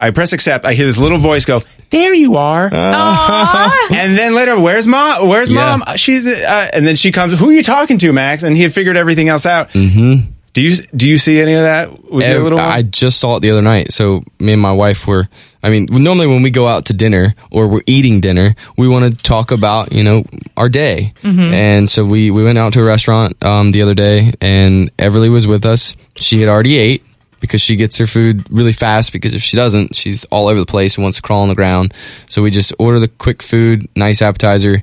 I 0.00 0.10
press 0.10 0.32
accept. 0.32 0.64
I 0.64 0.74
hear 0.74 0.86
this 0.86 0.98
little 0.98 1.18
voice 1.18 1.44
go, 1.44 1.60
"There 1.90 2.12
you 2.14 2.36
are." 2.36 2.64
and 2.72 4.18
then 4.18 4.34
later, 4.34 4.58
where's 4.58 4.86
mom? 4.86 5.28
Where's 5.28 5.50
Yeah. 5.50 5.76
mom? 5.76 5.96
She's 5.96 6.26
uh, 6.26 6.70
and 6.72 6.86
then 6.86 6.96
she 6.96 7.12
comes. 7.12 7.38
Who 7.38 7.50
are 7.50 7.52
you 7.52 7.62
talking 7.62 7.98
to, 7.98 8.12
Max? 8.12 8.42
And 8.42 8.56
he 8.56 8.62
had 8.62 8.72
figured 8.74 8.96
everything 8.96 9.28
else 9.28 9.46
out. 9.46 9.70
Mm-hmm. 9.70 10.31
Do 10.52 10.60
you 10.60 10.76
do 10.94 11.08
you 11.08 11.16
see 11.16 11.40
any 11.40 11.54
of 11.54 11.62
that 11.62 11.90
with 12.10 12.24
your 12.34 12.42
little 12.42 12.58
one? 12.58 12.68
I 12.68 12.82
just 12.82 13.18
saw 13.18 13.36
it 13.36 13.40
the 13.40 13.50
other 13.50 13.62
night. 13.62 13.92
So 13.92 14.22
me 14.38 14.52
and 14.52 14.60
my 14.60 14.72
wife 14.72 15.06
were. 15.06 15.28
I 15.62 15.70
mean, 15.70 15.86
normally 15.90 16.26
when 16.26 16.42
we 16.42 16.50
go 16.50 16.68
out 16.68 16.86
to 16.86 16.92
dinner 16.92 17.34
or 17.50 17.68
we're 17.68 17.82
eating 17.86 18.20
dinner, 18.20 18.54
we 18.76 18.86
want 18.86 19.10
to 19.10 19.22
talk 19.22 19.50
about 19.50 19.92
you 19.92 20.04
know 20.04 20.24
our 20.56 20.68
day. 20.68 21.14
And 21.24 21.88
so 21.88 22.04
we 22.04 22.30
we 22.30 22.44
went 22.44 22.58
out 22.58 22.74
to 22.74 22.80
a 22.80 22.84
restaurant 22.84 23.42
um, 23.42 23.70
the 23.70 23.80
other 23.80 23.94
day, 23.94 24.34
and 24.42 24.94
Everly 24.98 25.30
was 25.30 25.46
with 25.46 25.64
us. 25.64 25.94
She 26.16 26.40
had 26.40 26.50
already 26.50 26.76
ate 26.76 27.02
because 27.40 27.62
she 27.62 27.74
gets 27.76 27.96
her 27.98 28.06
food 28.06 28.44
really 28.50 28.72
fast. 28.72 29.12
Because 29.12 29.32
if 29.34 29.40
she 29.42 29.56
doesn't, 29.56 29.96
she's 29.96 30.24
all 30.26 30.48
over 30.48 30.60
the 30.60 30.66
place 30.66 30.96
and 30.96 31.02
wants 31.02 31.16
to 31.16 31.22
crawl 31.22 31.42
on 31.42 31.48
the 31.48 31.54
ground. 31.54 31.94
So 32.28 32.42
we 32.42 32.50
just 32.50 32.74
order 32.78 32.98
the 32.98 33.08
quick 33.08 33.42
food, 33.42 33.88
nice 33.96 34.20
appetizer. 34.20 34.82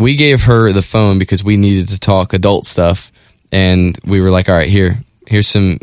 We 0.00 0.16
gave 0.16 0.44
her 0.44 0.72
the 0.72 0.82
phone 0.82 1.18
because 1.18 1.44
we 1.44 1.56
needed 1.56 1.88
to 1.88 1.98
talk 2.00 2.32
adult 2.32 2.66
stuff, 2.66 3.10
and 3.52 3.98
we 4.04 4.20
were 4.20 4.30
like, 4.30 4.48
"All 4.48 4.54
right, 4.54 4.68
here, 4.68 4.98
here's 5.26 5.46
some 5.48 5.78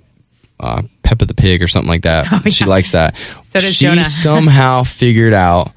uh, 0.60 0.82
Peppa 1.04 1.25
the 1.25 1.34
Pig 1.34 1.62
or 1.62 1.67
something 1.67 1.89
like 1.89 2.04
that. 2.04 2.25
She 2.51 2.65
likes 2.65 2.91
that. 2.91 3.15
Oh, 3.38 3.41
So 3.43 3.60
does 3.60 3.73
she 3.75 3.86
Jonah. 3.86 4.04
somehow 4.06 4.84
figured 4.84 5.34
out. 5.34 5.71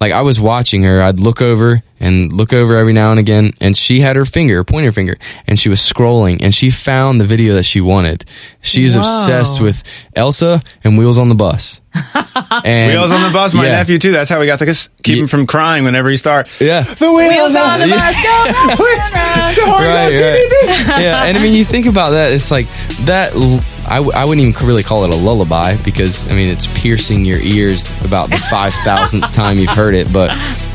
Like 0.00 0.12
I 0.12 0.22
was 0.22 0.40
watching 0.40 0.82
her, 0.82 1.00
I'd 1.00 1.20
look 1.20 1.40
over 1.40 1.82
and 2.00 2.32
look 2.32 2.52
over 2.52 2.76
every 2.76 2.92
now 2.92 3.10
and 3.12 3.20
again, 3.20 3.52
and 3.60 3.76
she 3.76 4.00
had 4.00 4.16
her 4.16 4.24
finger, 4.24 4.62
pointer 4.64 4.90
finger, 4.92 5.16
and 5.46 5.58
she 5.58 5.68
was 5.68 5.78
scrolling, 5.78 6.42
and 6.42 6.52
she 6.52 6.70
found 6.70 7.20
the 7.20 7.24
video 7.24 7.54
that 7.54 7.62
she 7.62 7.80
wanted. 7.80 8.24
She's 8.60 8.94
Whoa. 8.94 9.00
obsessed 9.00 9.60
with 9.62 9.82
Elsa 10.14 10.60
and 10.82 10.98
Wheels 10.98 11.16
on 11.16 11.28
the 11.28 11.34
Bus. 11.36 11.80
and 12.64 12.92
Wheels 12.92 13.12
on 13.12 13.22
the 13.22 13.30
bus, 13.32 13.54
my 13.54 13.64
Yeah. 13.64 13.72
nephew 13.72 13.98
too. 13.98 14.10
That's 14.12 14.28
how 14.30 14.40
we 14.40 14.46
got 14.46 14.58
to 14.58 14.68
s- 14.68 14.88
keep 15.02 15.18
him 15.18 15.26
from 15.28 15.46
crying 15.46 15.84
whenever 15.84 16.10
he 16.10 16.16
starts. 16.16 16.60
Yeah. 16.60 16.82
the 16.82 17.06
wheels, 17.12 17.28
Wheels 17.30 17.54
on 17.54 17.70
on 17.70 17.80
the 17.80 17.86
the 17.86 17.94
bus. 17.94 18.14
bus, 18.14 19.56
Go, 19.56 19.64
the 19.64 19.70
horn 19.70 19.84
right, 19.86 21.00
yeah, 21.00 21.24
and 21.24 21.36
I 21.36 21.42
mean, 21.42 21.54
you 21.54 21.64
think 21.74 21.86
about 21.86 22.10
that, 22.10 22.32
it's 22.32 22.50
like 22.50 22.66
that. 23.04 23.32
l- 23.34 23.60
I, 23.86 23.96
w- 23.96 24.12
I 24.16 24.24
wouldn't 24.24 24.46
even 24.46 24.66
really 24.66 24.82
call 24.82 25.04
it 25.04 25.10
a 25.10 25.14
lullaby 25.14 25.76
because 25.84 26.26
I 26.26 26.32
mean 26.34 26.48
it's 26.50 26.66
piercing 26.80 27.26
your 27.26 27.38
ears 27.40 27.90
about 28.02 28.30
the 28.30 28.38
five 28.38 28.72
thousandth 28.76 29.30
time 29.34 29.58
you've 29.58 29.68
heard 29.70 29.94
it. 29.94 30.10
But, 30.10 30.30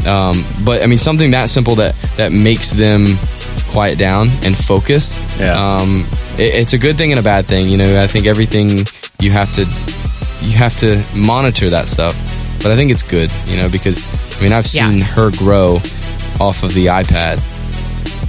um, 0.05 0.45
but 0.63 0.83
I 0.83 0.85
mean 0.85 0.99
something 0.99 1.31
that 1.31 1.49
simple 1.49 1.73
that 1.75 1.95
that 2.17 2.31
makes 2.31 2.71
them 2.71 3.07
quiet 3.71 3.97
down 3.97 4.27
and 4.43 4.55
focus. 4.55 5.19
Yeah. 5.39 5.53
Um, 5.57 6.05
it, 6.37 6.53
it's 6.53 6.73
a 6.73 6.77
good 6.77 6.97
thing 6.97 7.11
and 7.11 7.19
a 7.19 7.23
bad 7.23 7.47
thing. 7.47 7.67
You 7.67 7.77
know, 7.79 7.97
I 7.99 8.05
think 8.05 8.27
everything 8.27 8.85
you 9.19 9.31
have 9.31 9.51
to 9.53 9.65
you 10.41 10.57
have 10.57 10.75
to 10.77 11.01
monitor 11.15 11.69
that 11.69 11.87
stuff. 11.87 12.15
But 12.61 12.71
I 12.71 12.75
think 12.75 12.91
it's 12.91 13.03
good, 13.03 13.31
you 13.47 13.57
know, 13.57 13.69
because 13.69 14.07
I 14.39 14.43
mean 14.43 14.53
I've 14.53 14.67
Yeah. 14.73 14.89
seen 14.89 14.99
her 15.01 15.31
grow 15.31 15.75
off 16.39 16.63
of 16.63 16.73
the 16.73 16.87
iPad 16.87 17.39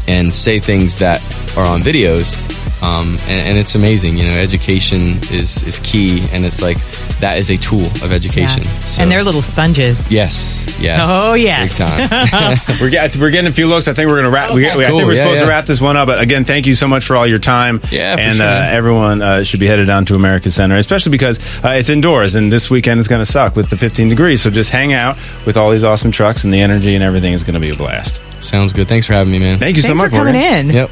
and 0.08 0.32
say 0.32 0.58
things 0.60 0.94
that 0.96 1.20
are 1.56 1.64
on 1.66 1.82
videos. 1.82 2.38
Um, 2.82 3.18
and, 3.28 3.48
and 3.48 3.58
it's 3.58 3.74
amazing, 3.74 4.16
you 4.16 4.24
know. 4.24 4.36
Education 4.38 5.18
is 5.30 5.62
is 5.64 5.78
key, 5.80 6.24
and 6.32 6.44
it's 6.46 6.62
like 6.62 6.78
that 7.20 7.38
is 7.38 7.50
a 7.50 7.56
tool 7.56 7.86
of 8.02 8.12
education. 8.12 8.62
Yeah. 8.64 8.78
So, 8.80 9.02
and 9.02 9.10
they're 9.10 9.22
little 9.24 9.42
sponges. 9.42 10.10
yes, 10.10 10.66
yes, 10.80 11.06
Oh, 11.10 11.34
yes. 11.34 11.78
big 11.78 11.86
time. 11.86 12.78
We're, 12.80 12.90
get, 12.90 13.16
we're 13.16 13.30
getting 13.30 13.48
a 13.50 13.52
few 13.52 13.66
looks. 13.66 13.88
I 13.88 13.92
think 13.92 14.08
we're 14.08 14.16
gonna 14.16 14.30
wrap. 14.30 14.50
We, 14.54 14.62
we- 14.62 14.68
I 14.68 14.74
think 14.74 14.88
Cool, 14.88 14.98
we're 15.04 15.10
yeah, 15.12 15.16
supposed 15.24 15.40
to 15.42 15.46
wrap 15.48 15.66
this 15.66 15.80
one 15.80 15.96
up. 15.96 16.06
But 16.08 16.20
again, 16.20 16.44
thank 16.44 16.66
you 16.66 16.74
so 16.74 16.88
much 16.88 17.04
for 17.04 17.16
all 17.16 17.26
your 17.26 17.38
time. 17.38 17.80
Yeah, 17.90 18.14
for 18.16 18.20
and 18.22 18.34
sure. 18.36 18.46
uh, 18.46 18.68
everyone 18.70 19.22
uh, 19.22 19.44
should 19.44 19.60
be 19.60 19.66
headed 19.66 19.86
down 19.86 20.04
to 20.06 20.14
America 20.14 20.50
Center, 20.50 20.76
especially 20.76 21.10
because 21.12 21.38
uh, 21.64 21.70
it's 21.70 21.90
indoors, 21.90 22.34
and 22.36 22.50
this 22.50 22.70
weekend 22.70 23.00
is 23.00 23.08
going 23.08 23.20
to 23.20 23.26
suck 23.30 23.56
with 23.56 23.70
the 23.70 23.76
15 23.76 24.08
degrees. 24.08 24.42
So 24.42 24.50
just 24.50 24.70
hang 24.70 24.92
out 24.92 25.16
with 25.46 25.56
all 25.56 25.70
these 25.70 25.84
awesome 25.84 26.10
trucks, 26.10 26.44
and 26.44 26.52
the 26.52 26.60
energy 26.60 26.94
and 26.94 27.04
everything 27.04 27.32
is 27.34 27.44
going 27.44 27.54
to 27.54 27.60
be 27.60 27.70
a 27.70 27.74
blast. 27.74 28.20
Sounds 28.42 28.72
good. 28.72 28.88
Thanks 28.88 29.06
for 29.06 29.12
having 29.12 29.30
me, 29.32 29.38
man. 29.38 29.58
Thank 29.58 29.76
you 29.76 29.82
Thanks 29.82 29.98
so 29.98 30.02
much 30.02 30.10
for 30.12 30.18
coming 30.18 30.34
Morgan. 30.34 30.70
in. 30.70 30.74
Yep. 30.74 30.90